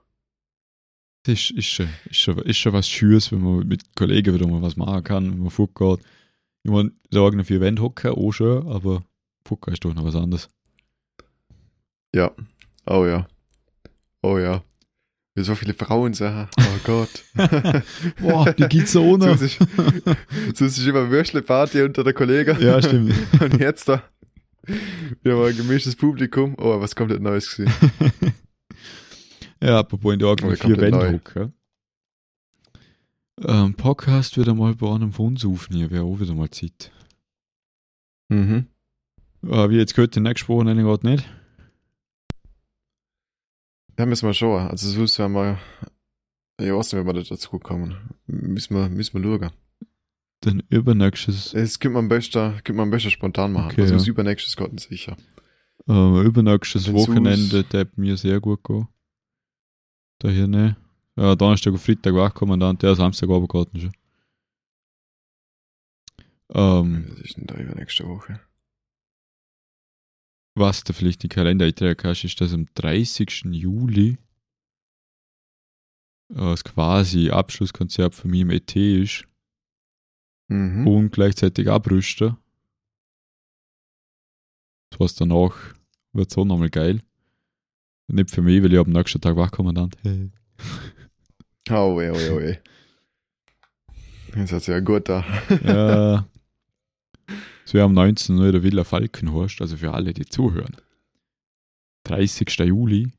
Das 1.24 1.34
ist, 1.34 1.50
ist, 1.52 1.66
schon, 1.66 1.88
ist, 2.10 2.16
schon, 2.16 2.38
ist 2.38 2.56
schon 2.58 2.72
was 2.72 2.88
Schönes, 2.88 3.30
wenn 3.30 3.42
man 3.42 3.66
mit 3.66 3.94
Kollegen 3.94 4.34
wieder 4.34 4.48
mal 4.48 4.60
was 4.60 4.76
machen 4.76 5.04
kann, 5.04 5.30
wenn 5.30 5.38
man 5.38 5.50
fortgeht. 5.50 6.00
Ich 6.64 6.70
meine, 6.70 6.92
sagen 7.10 7.40
auf 7.40 7.50
Event 7.50 7.80
hocken 7.80 8.12
auch 8.12 8.32
schon, 8.32 8.66
aber 8.68 9.04
Fucker 9.46 9.72
ist 9.72 9.84
doch 9.84 9.94
noch 9.94 10.04
was 10.04 10.16
anderes. 10.16 10.48
Ja. 12.14 12.32
Oh 12.86 13.06
ja. 13.06 13.28
Oh 14.22 14.38
ja. 14.38 14.62
Wie 15.34 15.44
so 15.44 15.54
viele 15.54 15.74
Frauen 15.74 16.12
sagen. 16.12 16.48
Oh 16.58 16.78
Gott. 16.84 17.24
Boah, 18.20 18.52
die 18.52 18.68
gibt's 18.68 18.94
ohne. 18.96 19.30
ist, 19.30 19.58
so 20.54 20.64
ist 20.64 20.86
immer 20.86 21.10
Würstle-Party 21.10 21.82
unter 21.82 22.04
der 22.04 22.12
Kollegen. 22.12 22.60
Ja, 22.60 22.82
stimmt. 22.82 23.14
Und 23.40 23.58
jetzt 23.58 23.88
da. 23.88 24.02
Wir 24.64 25.32
haben 25.34 25.44
ein 25.44 25.56
gemischtes 25.56 25.96
Publikum. 25.96 26.54
Oh, 26.58 26.80
was 26.80 26.94
kommt 26.94 27.10
denn 27.10 27.22
Neues 27.22 27.56
gesehen? 27.56 27.72
ja, 29.62 29.80
apropos 29.80 30.12
in 30.12 30.20
der 30.20 30.28
auf 30.28 30.38
vier 30.38 30.56
komplett 30.56 30.80
Wände 30.80 30.98
neu. 30.98 31.12
hocken. 31.14 31.52
Ähm, 33.44 33.74
Podcast 33.74 34.38
wieder 34.38 34.54
mal 34.54 34.74
bei 34.74 34.88
einem 34.94 35.12
von 35.12 35.26
uns 35.26 35.44
aufnehmen, 35.44 35.90
wäre 35.90 36.04
auch 36.04 36.20
wieder 36.20 36.34
mal 36.34 36.50
Zeit. 36.50 36.92
Mhm. 38.28 38.66
Äh, 39.42 39.70
wie 39.70 39.78
jetzt 39.78 39.94
gehört, 39.94 40.14
den 40.14 40.22
nächsten 40.22 40.48
Wochenende 40.48 40.84
geht 40.84 41.04
nicht. 41.04 41.28
Ja, 43.98 44.06
müssen 44.06 44.28
wir 44.28 44.34
schauen. 44.34 44.68
Also 44.68 44.88
sonst 44.88 45.18
werden 45.18 45.32
wir. 45.32 45.58
Ich 46.60 46.70
weiß 46.70 46.92
nicht, 46.92 47.00
wenn 47.00 47.06
wir 47.06 47.20
da 47.20 47.28
dazu 47.28 47.58
kommen. 47.58 47.96
Müssen 48.26 48.76
wir, 48.76 48.88
müssen 48.88 49.22
wir 49.22 49.38
schauen. 49.38 49.52
Dann 50.42 50.62
übernächstes, 50.70 51.54
Es 51.54 51.78
gibt 51.78 51.94
man 51.94 52.04
am 52.04 52.08
besten, 52.08 52.56
gibt 52.64 52.76
man 52.76 52.84
am 52.84 52.90
besten 52.90 53.10
spontan 53.10 53.52
machen. 53.52 53.70
Okay, 53.70 53.82
also 53.82 53.94
ja. 53.94 53.98
das 53.98 54.08
übernächstes 54.08 54.56
Gott 54.56 54.78
sicher. 54.80 55.16
äh, 55.88 56.20
übernächstes 56.22 56.88
Wenn's 56.88 56.94
Wochenende, 57.08 57.62
der 57.64 57.86
mir 57.96 58.16
sehr 58.16 58.40
gut 58.40 58.62
gehen. 58.64 58.88
Daher 60.18 60.48
ne. 60.48 60.76
Ja, 61.16 61.36
Donnerstag 61.36 61.72
und 61.72 61.78
Freitag 61.78 62.14
wachkommen 62.14 62.58
dann, 62.58 62.76
der 62.78 62.94
Samstag 62.96 63.28
aber 63.28 63.46
gerade 63.46 63.70
schon. 63.78 63.92
Ähm, 66.54 67.06
Das 67.08 67.20
ist 67.20 67.36
denn 67.36 67.46
da 67.46 67.54
übernächste 67.56 68.06
Woche. 68.08 68.40
was 70.54 70.82
du 70.84 70.92
vielleicht 70.92 71.22
in 71.22 71.28
den 71.28 71.34
Kalender 71.34 71.66
eintragen 71.66 71.96
kannst, 71.96 72.24
ist, 72.24 72.40
dass 72.40 72.52
am 72.52 72.66
30. 72.74 73.44
Juli 73.52 74.18
äh, 76.30 76.34
das 76.34 76.64
quasi 76.64 77.30
Abschlusskonzert 77.30 78.14
von 78.14 78.30
mir 78.30 78.42
im 78.42 78.50
ET 78.50 78.74
ist 78.74 79.24
Mhm. 80.52 80.86
und 80.86 81.10
gleichzeitig 81.12 81.68
abrüsten. 81.68 82.36
Das 84.90 85.00
heißt 85.00 85.20
danach 85.22 85.54
wird 86.12 86.30
es 86.30 86.36
auch 86.36 86.44
nochmal 86.44 86.68
geil. 86.68 87.00
Nicht 88.08 88.30
für 88.30 88.42
mich, 88.42 88.62
weil 88.62 88.72
ich 88.72 88.78
am 88.78 88.90
nächsten 88.90 89.20
Tag 89.20 89.36
wachkommen 89.36 89.74
dann. 89.74 89.90
Hey. 90.02 90.30
Oh, 91.70 91.96
weh, 91.96 92.10
oh, 92.10 92.14
weh, 92.14 92.56
oh. 92.58 93.92
Das 94.34 94.52
hat 94.52 94.66
ja 94.66 94.80
gut 94.80 95.08
da. 95.08 95.24
Ja. 95.64 96.28
Es 97.64 97.72
wäre 97.72 97.84
am 97.84 97.94
19. 97.94 98.36
Uhr 98.36 98.50
der 98.50 98.64
Villa 98.64 98.82
Falkenhorst, 98.82 99.60
also 99.60 99.76
für 99.76 99.94
alle, 99.94 100.12
die 100.12 100.26
zuhören. 100.26 100.76
30. 102.04 102.48
Juli 102.58 103.12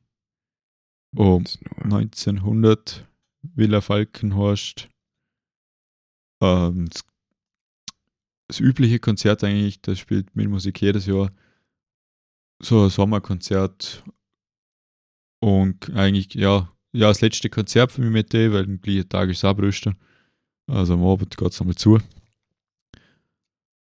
um 1.16 1.44
1900 1.82 3.08
Villa 3.42 3.80
Falkenhorst. 3.80 4.88
Ähm, 6.42 6.86
das, 6.90 7.04
das 8.48 8.60
übliche 8.60 8.98
Konzert 8.98 9.42
eigentlich, 9.44 9.80
das 9.80 9.98
spielt 9.98 10.34
mit 10.36 10.48
Musik 10.48 10.80
jedes 10.80 11.06
Jahr. 11.06 11.30
So 12.60 12.84
ein 12.84 12.90
Sommerkonzert. 12.90 14.02
Und 15.40 15.90
eigentlich, 15.94 16.34
ja, 16.34 16.70
ja, 16.92 17.08
das 17.08 17.20
letzte 17.20 17.50
Konzert 17.50 17.92
für 17.92 18.02
mich 18.02 18.10
mit 18.10 18.32
dem, 18.32 18.52
weil 18.52 18.64
am 18.64 18.80
gleichen 18.80 19.08
Tag 19.08 19.28
ist 19.28 19.38
es 19.38 19.44
abrüsten. 19.44 19.96
Also 20.66 20.94
am 20.94 21.04
Abend 21.04 21.36
geht 21.36 21.50
es 21.50 21.60
nochmal 21.60 21.74
zu. 21.74 21.98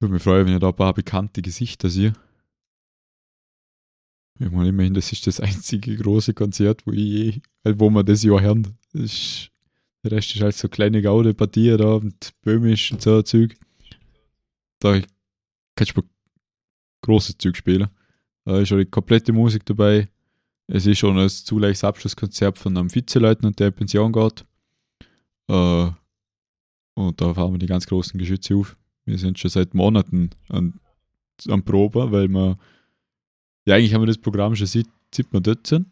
Würde 0.00 0.14
mich 0.14 0.22
freuen, 0.22 0.46
wenn 0.46 0.54
ich 0.54 0.60
da 0.60 0.68
ein 0.68 0.76
paar 0.76 0.94
bekannte 0.94 1.42
Gesichter 1.42 1.88
sehe. 1.88 2.14
Ich 4.40 4.50
meine, 4.50 4.70
immerhin, 4.70 4.94
das 4.94 5.12
ist 5.12 5.26
das 5.26 5.40
einzige 5.40 5.96
große 5.96 6.34
Konzert, 6.34 6.86
wo 6.86 6.92
ich 6.92 6.98
je, 6.98 7.28
äh, 7.64 7.74
wo 7.76 7.90
wir 7.90 8.02
das 8.02 8.22
Jahr 8.22 8.40
hören. 8.40 8.76
Das 8.92 9.02
ist, 9.02 9.50
der 10.02 10.12
Rest 10.12 10.34
ist 10.34 10.42
halt 10.42 10.56
so 10.56 10.68
kleine 10.68 11.02
gaude 11.02 11.34
Partien 11.34 11.78
da 11.78 12.00
mit 12.00 12.32
Böhmisch 12.42 12.92
und 12.92 13.02
so 13.02 13.18
ein 13.18 13.24
Zeug. 13.24 13.56
Da 14.82 15.00
kannst 15.76 15.96
du 15.96 16.02
großes 17.02 17.38
Zeug 17.38 17.56
spielen. 17.56 17.88
Da 18.44 18.58
ist 18.58 18.68
schon 18.68 18.78
die 18.78 18.86
komplette 18.86 19.32
Musik 19.32 19.64
dabei. 19.64 20.08
Es 20.66 20.86
ist 20.86 20.98
schon 20.98 21.18
ein 21.18 21.28
zuleichtes 21.28 21.84
Abschlusskonzert 21.84 22.58
von 22.58 22.76
einem 22.76 22.92
Vizeleutnant, 22.92 23.58
der 23.58 23.68
in 23.68 23.74
Pension 23.74 24.12
geht. 24.12 24.44
Äh, 25.48 25.90
und 26.94 27.20
da 27.20 27.34
fahren 27.34 27.52
wir 27.52 27.58
die 27.58 27.66
ganz 27.66 27.86
großen 27.86 28.18
Geschütze 28.18 28.56
auf. 28.56 28.76
Wir 29.04 29.18
sind 29.18 29.38
schon 29.38 29.50
seit 29.50 29.74
Monaten 29.74 30.30
an, 30.48 30.74
an 31.48 31.64
Probe, 31.64 32.10
weil 32.10 32.28
wir 32.28 32.58
ja, 33.64 33.76
eigentlich 33.76 33.94
haben 33.94 34.02
wir 34.02 34.06
das 34.06 34.18
Programm 34.18 34.56
schon 34.56 34.66
seit, 34.66 34.86
seit 35.14 35.32
wir 35.32 35.40
dort 35.40 35.66
sind. 35.66 35.86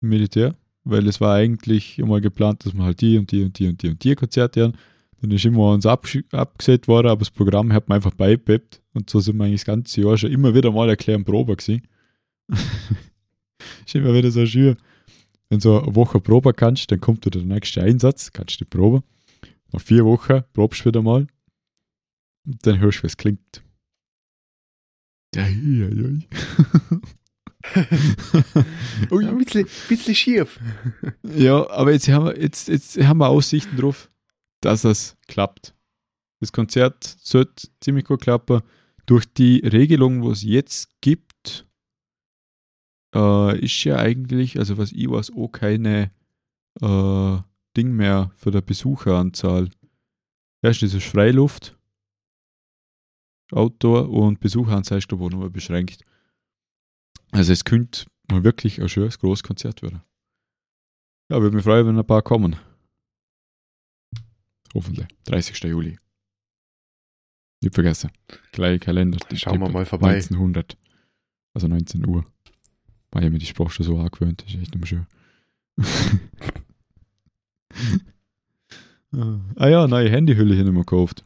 Im 0.00 0.08
Militär. 0.08 0.54
Weil 0.84 1.06
es 1.06 1.20
war 1.20 1.36
eigentlich 1.36 1.98
immer 1.98 2.20
geplant, 2.20 2.64
dass 2.64 2.72
wir 2.72 2.82
halt 2.82 3.00
die 3.00 3.18
und 3.18 3.30
die 3.30 3.44
und 3.44 3.58
die 3.58 3.68
und 3.68 3.82
die 3.82 3.90
und 3.90 4.02
die 4.02 4.14
Konzerte 4.14 4.64
haben. 4.64 4.74
Dann 5.22 5.30
ist 5.30 5.44
immer 5.44 5.70
uns 5.70 5.86
abgesetzt 5.86 6.88
worden, 6.88 7.06
aber 7.06 7.20
das 7.20 7.30
Programm 7.30 7.72
hat 7.72 7.88
man 7.88 7.96
einfach 7.96 8.12
beibebt. 8.12 8.82
Und 8.92 9.08
so 9.08 9.20
sind 9.20 9.36
wir 9.36 9.44
eigentlich 9.44 9.60
das 9.60 9.66
ganze 9.66 10.00
Jahr 10.00 10.18
schon 10.18 10.32
immer 10.32 10.52
wieder 10.52 10.72
mal 10.72 10.88
erklären 10.88 11.24
Probe 11.24 11.54
gewesen. 11.54 11.86
ist 13.86 13.94
immer 13.94 14.12
wieder 14.12 14.32
so 14.32 14.44
schön. 14.44 14.76
Wenn 15.48 15.60
du 15.60 15.78
eine 15.78 15.94
Woche 15.94 16.20
Probe 16.20 16.52
kannst, 16.52 16.90
dann 16.90 17.00
kommt 17.00 17.24
wieder 17.24 17.38
der 17.38 17.48
nächste 17.48 17.82
Einsatz, 17.82 18.32
kannst 18.32 18.60
du 18.60 18.64
die 18.64 18.68
Probe. 18.68 19.04
Nach 19.72 19.80
vier 19.80 20.04
Wochen 20.04 20.42
probst 20.52 20.80
du 20.80 20.86
wieder 20.86 21.02
mal. 21.02 21.28
Und 22.44 22.66
dann 22.66 22.80
hörst 22.80 22.98
du, 22.98 23.02
wie 23.04 23.06
es 23.06 23.16
klingt. 23.16 23.62
Ja, 25.36 25.46
ja, 25.46 25.88
ja. 25.88 26.08
Ui. 29.12 29.24
Ein 29.24 29.38
bisschen, 29.38 29.68
bisschen 29.88 30.14
schief. 30.16 30.58
ja, 31.22 31.70
aber 31.70 31.92
jetzt 31.92 32.08
haben, 32.08 32.24
wir, 32.24 32.40
jetzt, 32.40 32.68
jetzt 32.68 32.98
haben 32.98 33.18
wir 33.18 33.28
Aussichten 33.28 33.76
drauf, 33.76 34.10
dass 34.62 34.84
es 34.84 35.16
klappt. 35.28 35.74
Das 36.40 36.52
Konzert 36.52 37.04
sollte 37.04 37.68
ziemlich 37.80 38.04
gut 38.04 38.22
klappen. 38.22 38.62
Durch 39.06 39.32
die 39.32 39.58
Regelung, 39.58 40.24
was 40.24 40.38
es 40.38 40.44
jetzt 40.44 41.00
gibt, 41.00 41.66
äh, 43.14 43.58
ist 43.58 43.84
ja 43.84 43.96
eigentlich, 43.96 44.58
also 44.58 44.78
was 44.78 44.92
ich 44.92 45.10
weiß, 45.10 45.32
auch 45.36 45.48
keine 45.48 46.10
äh, 46.80 47.38
Ding 47.76 47.92
mehr 47.92 48.30
für 48.36 48.50
die 48.50 48.60
Besucheranzahl. 48.60 49.68
Erst 50.62 50.82
ist 50.82 51.02
Freiluft 51.02 51.76
Outdoor 53.52 54.08
und 54.08 54.40
Besucheranzahl 54.40 54.98
ist 54.98 55.12
da 55.12 55.18
wo 55.18 55.28
nur 55.28 55.50
beschränkt. 55.50 56.02
Also 57.32 57.52
es 57.52 57.64
könnte 57.64 58.06
wirklich 58.28 58.80
ein 58.80 58.88
schönes, 58.88 59.18
großes 59.18 59.42
Konzert 59.42 59.82
werden. 59.82 60.02
Ja, 61.30 61.40
würde 61.40 61.56
mich 61.56 61.64
freuen, 61.64 61.86
wenn 61.86 61.98
ein 61.98 62.06
paar 62.06 62.22
kommen. 62.22 62.56
Hoffentlich. 64.74 65.06
30. 65.24 65.62
Juli. 65.64 65.98
Nicht 67.60 67.74
vergessen. 67.74 68.10
Gleich 68.50 68.80
Kalender. 68.80 69.18
Schauen 69.34 69.60
wir 69.60 69.68
mal 69.68 69.84
vorbei. 69.86 70.14
1900. 70.14 70.76
Also 71.54 71.68
19 71.68 72.06
Uhr. 72.06 72.24
Weil 73.10 73.24
ich 73.24 73.30
mir 73.30 73.38
die 73.38 73.46
Sprache 73.46 73.70
schon 73.70 73.86
so 73.86 73.98
angewöhnt. 73.98 74.42
Das 74.42 74.54
ist 74.54 74.62
echt 74.62 74.74
immer 74.74 74.86
schön. 74.86 75.06
ah 79.56 79.68
ja, 79.68 79.86
neue 79.86 80.10
Handyhülle 80.10 80.54
hier 80.54 80.64
nicht 80.64 80.72
mehr 80.72 80.82
gekauft. 80.82 81.22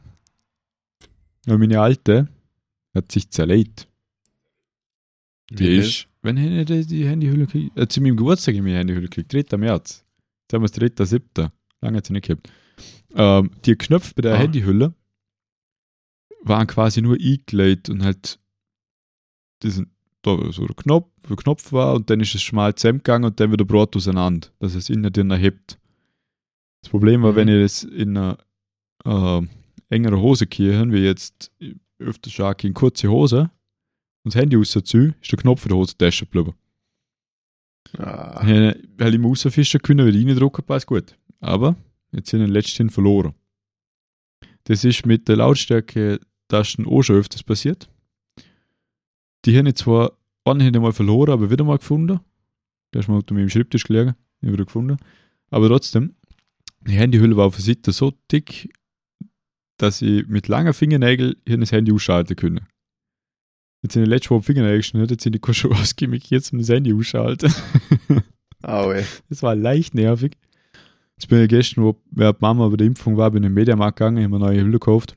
Ja, 1.45 1.57
meine 1.57 1.79
alte 1.79 2.27
hat 2.93 3.11
sich 3.11 3.29
zerlegt. 3.29 3.87
Die 5.49 5.59
Wie 5.59 5.77
ist, 5.77 6.07
wenn 6.21 6.37
ich 6.37 6.65
die, 6.65 6.85
die 6.85 7.07
Handyhülle 7.07 7.47
kriege, 7.47 7.71
äh, 7.79 7.87
zu 7.87 8.01
meinem 8.01 8.17
Geburtstag 8.17 8.53
habe 8.53 8.57
ich 8.57 8.63
meine 8.63 8.79
Handyhülle 8.79 9.07
gekriegt, 9.07 9.51
3. 9.51 9.57
März. 9.57 10.03
Jetzt 10.43 10.53
haben 10.53 10.61
wir 10.61 10.65
es 10.65 10.73
3.7. 10.73 11.49
Lange 11.81 11.97
hat 11.97 12.05
sie 12.05 12.13
nicht 12.13 12.25
gehabt. 12.27 12.51
Ähm, 13.15 13.51
die 13.65 13.75
Knöpfe 13.75 14.13
bei 14.15 14.21
der 14.21 14.35
Ah. 14.35 14.37
Handyhülle 14.37 14.93
waren 16.41 16.67
quasi 16.67 17.01
nur 17.01 17.17
eingelegt 17.19 17.89
und 17.89 18.03
halt 18.03 18.39
diesen, 19.63 19.91
da 20.21 20.51
so 20.51 20.65
der 20.65 20.75
Knopf, 20.75 21.09
der 21.27 21.35
Knopf 21.35 21.71
war 21.71 21.95
und 21.95 22.09
dann 22.09 22.19
ist 22.19 22.35
es 22.35 22.41
schmal 22.41 22.75
zusammengegangen 22.75 23.25
und 23.25 23.39
dann 23.39 23.51
wieder 23.51 23.65
Brot 23.65 23.95
auseinander, 23.95 24.47
dass 24.59 24.75
es 24.75 24.89
innen 24.89 25.11
drin 25.11 25.31
erhebt. 25.31 25.79
Das 26.83 26.89
Problem 26.89 27.23
war, 27.23 27.31
Mhm. 27.31 27.35
wenn 27.35 27.47
ich 27.47 27.61
das 27.63 27.83
in 27.83 28.17
einer 28.17 28.37
äh, 29.05 29.41
engeren 29.89 30.19
Hose 30.21 30.45
kirchen, 30.47 30.91
wie 30.91 30.99
jetzt 30.99 31.51
öfter 31.99 32.29
stark 32.29 32.63
in 32.63 32.73
kurze 32.73 33.09
Hose 33.09 33.49
und 34.23 34.33
das 34.33 34.35
Handy 34.35 34.55
rausziehe, 34.55 35.15
ist 35.21 35.31
der 35.31 35.39
Knopf 35.39 35.63
in 35.65 35.69
der 35.69 35.77
Hosentasche 35.77 36.25
geblieben. 36.25 36.53
Ah, 37.97 38.45
Äh, 38.47 38.75
Weil 38.97 39.15
ich 39.15 39.23
rausfischen 39.23 39.81
können, 39.81 40.05
weil 40.05 40.15
ich 40.15 40.25
reindrücken, 40.27 40.63
passt 40.65 40.85
gut. 40.87 41.15
Aber 41.39 41.75
jetzt 42.11 42.29
sind 42.29 42.39
wir 42.39 42.47
letztendlich 42.47 42.93
verloren. 42.93 43.33
Das 44.65 44.83
ist 44.83 45.05
mit 45.05 45.27
der 45.27 45.37
Lautstärke-Tasten 45.37 46.85
auch 46.85 47.01
schon 47.01 47.15
öfters 47.15 47.43
passiert. 47.43 47.89
Die 49.45 49.57
habe 49.57 49.69
ich 49.69 49.75
zwar 49.75 50.17
einen 50.43 50.81
mal 50.81 50.93
verloren, 50.93 51.31
aber 51.31 51.49
wieder 51.49 51.63
mal 51.63 51.77
gefunden. 51.77 52.19
Der 52.93 53.01
ist 53.01 53.07
mal 53.07 53.17
unter 53.17 53.33
meinem 53.33 53.49
Schreibtisch 53.49 53.83
gelegen, 53.83 54.15
ich 54.41 54.51
wieder 54.51 54.65
gefunden. 54.65 54.97
Aber 55.49 55.67
trotzdem, 55.67 56.15
die 56.81 56.93
Handyhülle 56.93 57.37
war 57.37 57.45
auf 57.45 57.55
der 57.55 57.65
Seite 57.65 57.91
so 57.91 58.13
dick, 58.31 58.73
dass 59.77 60.01
ich 60.01 60.27
mit 60.27 60.47
langen 60.47 60.73
Fingernägeln 60.73 61.35
hier 61.45 61.57
das 61.57 61.71
Handy 61.71 61.91
ausschalten 61.91 62.35
können. 62.35 62.65
Jetzt 63.83 63.93
sind 63.93 64.05
die 64.05 64.09
letzte 64.09 64.31
Woche 64.31 64.43
Fingernägel 64.43 64.77
geschnitten, 64.77 65.09
jetzt 65.09 65.23
sind 65.23 65.33
die 65.33 65.53
schon 65.53 65.73
ausgemacht, 65.73 66.29
jetzt 66.29 66.51
um 66.51 66.59
das 66.59 66.69
Handy 66.69 66.93
ausschalten. 66.93 67.53
au, 68.63 68.91
ey. 68.91 69.05
Das 69.29 69.43
war 69.43 69.55
leicht 69.55 69.93
nervig. 69.93 70.33
Jetzt 71.17 71.29
bin 71.29 71.41
ich 71.41 71.49
gestern, 71.49 71.83
wo 71.83 71.99
während 72.11 72.41
Mama 72.41 72.67
bei 72.69 72.77
der 72.77 72.87
Impfung 72.87 73.17
war, 73.17 73.31
bin 73.31 73.41
ich 73.41 73.47
in 73.47 73.53
den 73.53 73.55
Mediamarkt 73.55 73.97
gegangen, 73.97 74.23
habe 74.23 74.29
mir 74.29 74.39
neue 74.39 74.61
Hülle 74.61 74.73
gekauft. 74.73 75.15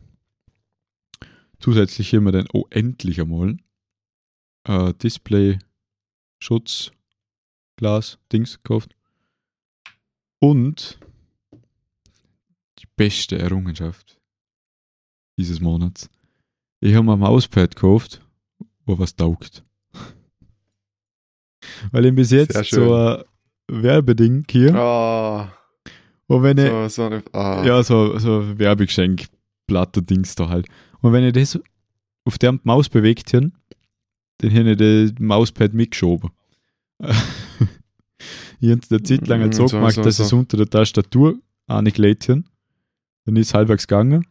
Zusätzlich 1.58 2.14
haben 2.14 2.24
wir 2.24 2.32
dann, 2.32 2.48
oh, 2.54 2.64
endlich 2.70 3.20
einmal, 3.20 3.58
äh, 4.64 4.94
Display, 4.94 5.58
Schutz, 6.38 6.90
Glas, 7.76 8.18
Dings 8.32 8.56
gekauft. 8.62 8.96
Und 10.38 10.98
die 12.78 12.86
beste 12.96 13.38
Errungenschaft 13.38 14.18
dieses 15.36 15.60
Monats. 15.60 16.08
Ich 16.80 16.94
habe 16.94 17.04
mir 17.04 17.12
ein 17.12 17.18
Mauspad 17.18 17.74
gekauft, 17.76 18.22
wo 18.86 18.98
was 18.98 19.16
taugt. 19.16 19.64
Weil 21.92 22.06
ich 22.06 22.14
bis 22.14 22.30
jetzt 22.30 22.54
so 22.70 22.94
ein 22.94 23.24
Werbeding 23.68 24.46
hier, 24.50 24.74
Ah, 24.74 25.52
wo 26.30 26.44
wenn 26.44 26.58
ich, 26.58 26.70
so, 26.70 26.88
so 26.88 27.02
eine, 27.06 27.24
ah. 27.32 27.64
ja, 27.66 27.82
so, 27.82 28.16
so 28.20 28.38
ein 28.38 28.56
Werbegeschenk, 28.56 29.26
Platter-Dings 29.66 30.36
da 30.36 30.48
halt. 30.48 30.68
Und 31.00 31.12
wenn 31.12 31.24
ich 31.24 31.32
das 31.32 31.58
auf 32.24 32.38
der 32.38 32.56
Maus 32.62 32.88
bewegt 32.88 33.30
hin, 33.30 33.52
dann 34.38 34.50
hätte 34.50 34.84
ich 34.84 35.10
das 35.10 35.18
Mauspad 35.18 35.74
mitgeschoben. 35.74 36.30
ich 37.00 38.70
habe 38.70 38.80
es 38.80 38.92
eine 38.92 39.02
Zeit 39.02 39.26
lang 39.26 39.48
Mm, 39.48 39.52
so, 39.52 39.66
so, 39.66 39.76
gemacht, 39.76 39.94
so, 39.94 40.02
dass 40.02 40.18
so. 40.18 40.22
es 40.22 40.32
unter 40.32 40.56
der 40.56 40.70
Tastatur 40.70 41.36
angelegt 41.66 42.22
hin. 42.22 42.44
Dann 43.24 43.34
ist 43.34 43.48
es 43.48 43.54
halbwegs 43.54 43.88
gegangen. 43.88 44.24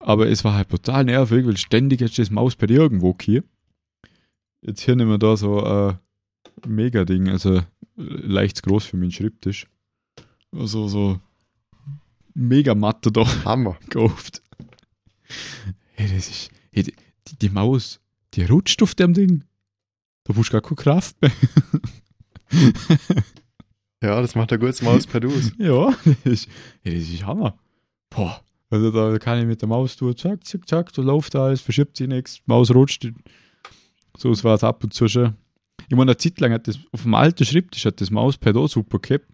Aber 0.00 0.28
es 0.28 0.42
war 0.42 0.54
halt 0.54 0.70
total 0.70 1.04
nervig, 1.04 1.46
weil 1.46 1.58
ständig 1.58 2.00
du 2.00 2.08
das 2.08 2.30
Mauspad 2.30 2.72
irgendwo 2.72 3.16
hier. 3.20 3.44
Jetzt 4.62 4.80
hier 4.80 4.96
nehmen 4.96 5.10
wir 5.10 5.18
da 5.18 5.36
so 5.36 5.64
ein 5.64 5.98
Mega-Ding, 6.66 7.28
also 7.28 7.60
leicht 7.94 8.64
groß 8.64 8.86
für 8.86 8.96
meinen 8.96 9.12
Schreibtisch. 9.12 9.68
Also 10.54 10.88
so 10.88 11.20
mega 12.34 12.74
Matte 12.74 13.10
da 13.10 13.26
Hammer. 13.44 13.76
gekauft. 13.88 14.42
Hey, 15.94 16.08
das 16.14 16.28
ist. 16.28 16.50
Hey, 16.72 16.84
die, 16.84 16.94
die 17.40 17.48
Maus, 17.48 18.00
die 18.34 18.44
rutscht 18.44 18.82
auf 18.82 18.94
dem 18.94 19.14
Ding. 19.14 19.44
Da 20.24 20.32
brauchst 20.32 20.50
du 20.50 20.60
gar 20.60 20.62
keine 20.62 20.76
Kraft 20.76 21.16
mehr. 21.20 21.32
Ja, 24.02 24.20
das 24.20 24.34
macht 24.34 24.52
ein 24.52 24.58
gutes 24.58 24.82
Mauspad 24.82 25.24
aus. 25.24 25.52
ja, 25.58 25.94
das 26.04 26.16
ist, 26.24 26.48
hey, 26.82 26.98
das 26.98 27.08
ist 27.08 27.24
Hammer. 27.24 27.56
Boah. 28.10 28.42
Also 28.68 28.90
da 28.90 29.16
kann 29.18 29.38
ich 29.38 29.46
mit 29.46 29.60
der 29.60 29.68
Maus 29.68 29.96
tun, 29.96 30.16
zack, 30.16 30.44
zack, 30.44 30.68
zack, 30.68 30.92
da 30.92 31.02
läuft 31.02 31.36
alles, 31.36 31.60
verschiebt 31.60 31.96
sich 31.96 32.08
nichts, 32.08 32.40
Maus 32.46 32.74
rutscht. 32.74 33.12
So 34.16 34.30
es 34.32 34.42
war 34.42 34.54
es 34.54 34.64
ab 34.64 34.82
und 34.82 34.92
zu 34.92 35.08
schon. 35.08 35.36
Ich 35.88 35.96
meine, 35.96 36.12
eine 36.12 36.16
Zeit 36.16 36.40
lang 36.40 36.52
hat 36.52 36.66
das, 36.66 36.78
auf 36.90 37.02
dem 37.02 37.14
alten 37.14 37.44
Schreibtisch 37.44 37.84
hat 37.84 38.00
das 38.00 38.10
Mauspad 38.10 38.56
auch 38.56 38.66
super 38.66 38.98
gehabt. 38.98 39.26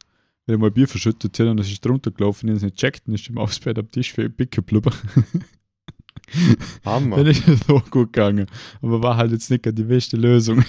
Wenn 0.49 0.55
ich 0.55 0.61
mal 0.63 0.71
Bier 0.71 0.89
verschüttet 0.89 1.39
und 1.41 1.59
das 1.59 1.71
ist 1.71 1.85
drunter 1.85 2.11
gelaufen, 2.11 2.47
ich 2.47 2.53
habe 2.53 2.57
es 2.57 2.63
nicht 2.63 2.77
gecheckt, 2.77 3.07
dann 3.07 3.15
ist 3.15 3.29
das 3.29 3.35
Mauspad 3.35 3.79
am 3.79 3.91
Tisch 3.91 4.15
für 4.15 4.31
Picke 4.31 4.63
geblieben. 4.63 4.95
Hammer. 6.87 7.19
Dann 7.19 7.27
ist 7.27 7.47
es 7.47 7.69
auch 7.69 7.85
gut 7.91 8.15
gegangen. 8.15 8.47
Aber 8.81 9.03
war 9.03 9.19
halt 9.19 9.33
jetzt 9.33 9.51
nicht 9.51 9.67
die 9.67 9.83
beste 9.83 10.17
Lösung. 10.17 10.65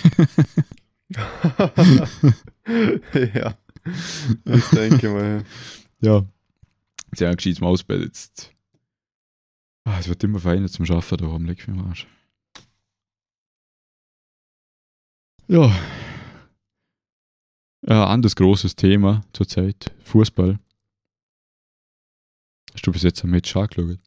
ja. 3.14 3.58
Ich 4.44 4.66
denke 4.74 5.10
mal. 5.12 5.46
ja. 6.02 6.26
Sehr 7.16 7.34
gescheites 7.34 7.62
Mauspad 7.62 8.02
jetzt. 8.02 8.52
Ah, 9.86 9.98
es 9.98 10.10
wird 10.10 10.22
immer 10.26 10.40
feiner 10.40 10.68
zum 10.68 10.86
Schaffen 10.86 11.20
da 11.20 11.28
oben, 11.28 11.46
leck 11.46 11.66
mich 11.66 11.78
am 11.78 11.88
Arsch. 11.88 12.06
Ja. 15.48 15.74
Ein 17.86 17.98
anderes 17.98 18.36
großes 18.36 18.76
Thema 18.76 19.24
zurzeit, 19.34 19.92
Fußball. 20.04 20.58
Hast 22.74 22.86
du 22.86 22.92
bis 22.92 23.04
jetzt 23.04 23.24
ein 23.24 23.30
Match 23.30 23.56
angeschaut? 23.56 23.98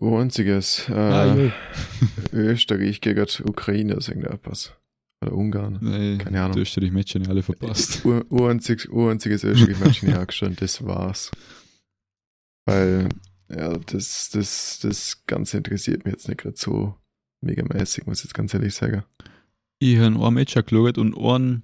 Einziges. 0.00 0.88
Äh, 0.88 0.92
Ah. 0.94 1.52
Österreich 2.32 3.00
gegen 3.00 3.26
Ukraine 3.44 3.94
ist 3.94 4.08
irgendetwas. 4.08 4.72
Oder 5.22 5.32
Ungarn. 5.34 5.78
Nein, 5.82 6.18
Keine 6.18 6.42
Ahnung. 6.42 6.56
Matches 6.56 7.14
nicht 7.20 7.28
alle 7.28 7.42
verpasst. 7.42 8.04
Ureinziges 8.30 8.86
Österreich-Match 9.44 10.02
nicht 10.02 10.16
angeschaut, 10.16 10.60
das 10.62 10.84
war's. 10.86 11.30
Weil, 12.64 13.08
ja, 13.50 13.76
das, 13.76 14.30
das, 14.30 14.78
das 14.80 15.22
Ganze 15.26 15.58
interessiert 15.58 16.04
mich 16.04 16.12
jetzt 16.14 16.28
nicht 16.28 16.40
gerade 16.40 16.56
so 16.56 16.94
megamäßig, 17.42 18.06
muss 18.06 18.20
ich 18.20 18.24
jetzt 18.26 18.34
ganz 18.34 18.54
ehrlich 18.54 18.74
sagen. 18.74 19.04
Ich 19.82 19.98
habe 19.98 20.14
ein 20.26 20.34
Match 20.34 20.56
angeschaut 20.56 20.98
und 20.98 21.16
ein, 21.16 21.62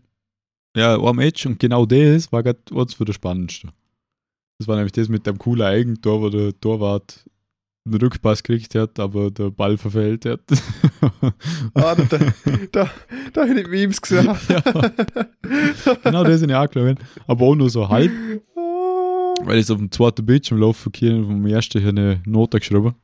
ja, 0.74 0.98
ein 0.98 1.16
Match 1.16 1.44
und 1.46 1.59
genau 1.61 1.85
das 1.85 2.33
war 2.33 2.42
gerade 2.42 2.59
eins 2.74 2.94
für 2.94 3.05
das 3.05 3.14
Spannendste. 3.14 3.68
Das 4.59 4.66
war 4.66 4.76
nämlich 4.76 4.92
das 4.92 5.09
mit 5.11 5.26
dem 5.26 5.37
coolen 5.38 5.66
Eigentor, 5.66 6.22
wo 6.22 6.31
der 6.31 6.59
Torwart 6.59 7.29
einen 7.85 8.00
Rückpass 8.00 8.42
gekriegt 8.42 8.74
hat, 8.74 8.98
aber 8.98 9.31
der 9.31 9.50
Ball 9.50 9.76
verfehlt 9.76 10.24
hat. 10.24 10.40
Ah, 11.74 11.94
da, 11.94 12.18
da, 12.72 12.90
da, 13.33 13.48
habe 13.48 13.61
ich 13.61 13.68
Memes 13.68 14.00
gesehen. 14.00 14.26
Ja. 14.48 14.61
genau 16.02 16.24
das 16.24 16.42
habe 16.42 16.50
ich 16.50 16.57
angeschaut. 16.57 16.98
Aber 17.26 17.44
auch 17.44 17.55
nur 17.55 17.68
so 17.70 17.88
halb, 17.88 18.11
Ah. 18.57 19.35
weil 19.44 19.59
ich 19.59 19.70
auf 19.70 19.76
dem 19.79 19.90
zweiten 19.92 20.24
Bildschirm 20.24 20.59
laufe, 20.61 20.90
hier 20.94 21.22
vom 21.22 21.46
ersten 21.46 21.81
hier 21.81 21.90
eine 21.90 22.22
Note 22.24 22.59
geschrieben 22.59 22.94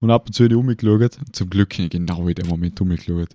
und 0.00 0.10
ab 0.10 0.26
und 0.26 0.32
zu 0.32 0.44
habe 0.44 0.54
ich 0.54 0.58
umgeschaut. 0.58 1.18
Zum 1.32 1.48
Glück 1.48 1.72
habe 1.74 1.84
ich 1.84 1.90
genau 1.90 2.26
in 2.26 2.34
dem 2.34 2.48
Moment 2.48 2.80
umgeschaut. 2.80 3.28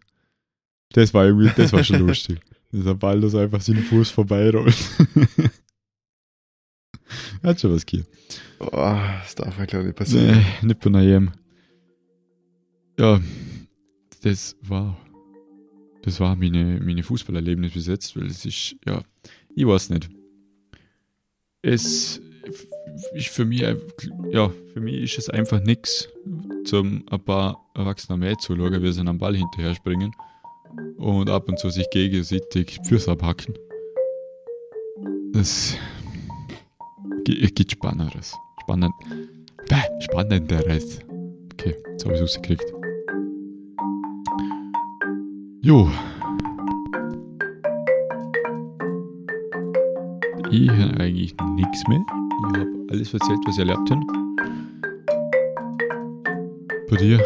Das 0.94 1.14
war 1.14 1.26
irgendwie, 1.26 1.52
das 1.56 1.74
war 1.74 1.84
schon 1.84 2.08
lustig. 2.08 2.40
Dieser 2.72 2.96
Ball, 2.96 3.20
das 3.20 3.36
einfach 3.36 3.62
seinen 3.62 3.84
Fuß 3.84 4.10
vorbeirollt. 4.12 4.74
Hat 7.44 7.60
schon 7.60 7.76
was 7.76 7.86
gegeben. 7.86 8.08
Oh, 8.60 8.70
das 8.72 9.36
darf 9.36 9.60
mir, 9.60 9.68
glaube 9.68 9.84
ich, 9.84 9.88
nicht 9.88 9.98
passieren. 9.98 10.46
Nee, 10.62 10.68
nicht 10.68 10.80
bei 10.80 10.90
einem. 10.90 11.32
Ja, 12.98 13.20
das 14.22 14.56
war, 14.62 14.98
das 16.04 16.20
war 16.20 16.36
meine, 16.36 16.80
meine 16.80 17.04
Fußballerlebnis 17.04 17.74
bis 17.74 17.88
jetzt, 17.88 18.16
weil 18.16 18.28
es 18.28 18.46
ist, 18.46 18.76
ja, 18.86 19.04
ich 19.56 19.68
weiß 19.68 19.90
nicht. 19.90 20.10
Es 21.62 22.22
ist 23.14 23.30
für 23.30 23.46
mich, 23.46 23.62
ja, 23.62 24.50
für 24.74 24.80
mich 24.80 25.04
ist 25.04 25.18
es 25.18 25.30
einfach 25.30 25.60
nichts, 25.60 26.08
zum 26.66 27.04
ein 27.10 27.20
paar 27.24 27.60
erwachsene 27.74 28.18
Mädchen 28.18 28.40
zu 28.40 28.56
schauen, 28.56 28.82
wie 28.84 28.92
sie 28.92 29.02
am 29.02 29.18
Ball 29.18 29.36
hinterher 29.36 29.74
springen 29.74 30.12
und 30.98 31.30
ab 31.30 31.48
und 31.50 31.60
zu 31.60 31.70
sich 31.70 31.90
gegenseitig 31.92 32.80
Füße 32.86 33.12
abhacken. 33.12 33.56
Gi- 37.26 37.52
gibt 37.56 37.72
Spannenderes. 37.72 38.34
Spannend. 38.62 38.94
Bäh, 39.70 40.02
Spannenderes. 40.02 41.00
Okay, 41.54 41.76
jetzt 41.92 42.06
habe 42.06 42.16
ich 42.16 42.22
es 42.22 42.36
rausgekriegt. 42.38 42.66
Jo. 45.62 45.90
Ich 50.52 50.70
habe 50.70 51.00
eigentlich 51.00 51.34
nichts 51.56 51.88
mehr. 51.88 52.04
Ich 52.54 52.60
habe 52.60 52.88
alles 52.92 53.14
erzählt, 53.14 53.40
was 53.46 53.58
ich 53.58 53.60
erlebt 53.60 53.90
habe. 53.90 54.02
Bei 56.90 56.96
dir? 56.98 57.20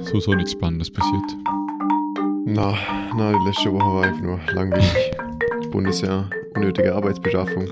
So, 0.00 0.20
so 0.20 0.32
nichts 0.34 0.52
Spannendes 0.52 0.90
passiert. 0.90 1.36
Na, 2.44 2.74
na, 3.16 3.32
die 3.32 3.46
letzte 3.46 3.72
Woche 3.72 3.94
war 3.94 4.02
einfach 4.04 4.20
nur 4.22 4.40
langweilig. 4.52 5.10
Bundesjahr, 5.70 6.28
unnötige 6.54 6.94
Arbeitsbeschaffung, 6.94 7.66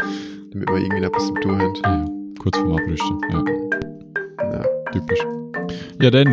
damit 0.52 0.68
wir 0.68 0.76
irgendwie 0.78 1.18
zum 1.18 1.40
Tun 1.40 1.59
haben. 1.61 1.74
Ah 1.83 1.96
ja, 1.96 2.04
kurz 2.40 2.56
vorm 2.56 2.72
Abrüsten. 2.76 3.20
Ja, 3.30 3.44
Ja. 4.52 4.64
typisch. 4.92 5.26
Ja, 6.00 6.11
dann. 6.11 6.28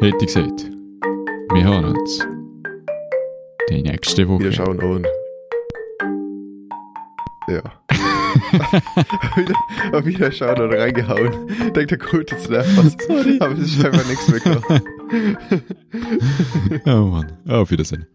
Hätte 0.00 0.16
ich 0.20 0.26
gesagt. 0.26 0.70
Wir 1.52 1.64
hören 1.64 1.84
uns. 1.86 2.26
Die 3.70 3.82
nächste 3.82 4.28
Woche. 4.28 4.40
Wieder 4.44 4.52
schauen 4.52 4.80
und. 4.80 5.06
Ja. 7.48 7.62
wieder, 9.36 10.04
wieder 10.04 10.32
schauen 10.32 10.60
und 10.60 10.72
reingehauen. 10.74 11.30
Denkt 11.74 11.90
der 11.92 11.98
gut 11.98 12.30
jetzt 12.30 12.50
nervt 12.50 12.76
was. 12.76 12.96
Sorry. 13.06 13.36
Aber 13.40 13.52
es 13.52 13.76
ist 13.76 13.84
einfach 13.84 14.06
nichts 14.08 14.28
mehr. 14.28 14.40
oh 16.86 17.06
Mann. 17.06 17.32
Auf 17.48 17.70
Wiedersehen. 17.70 18.06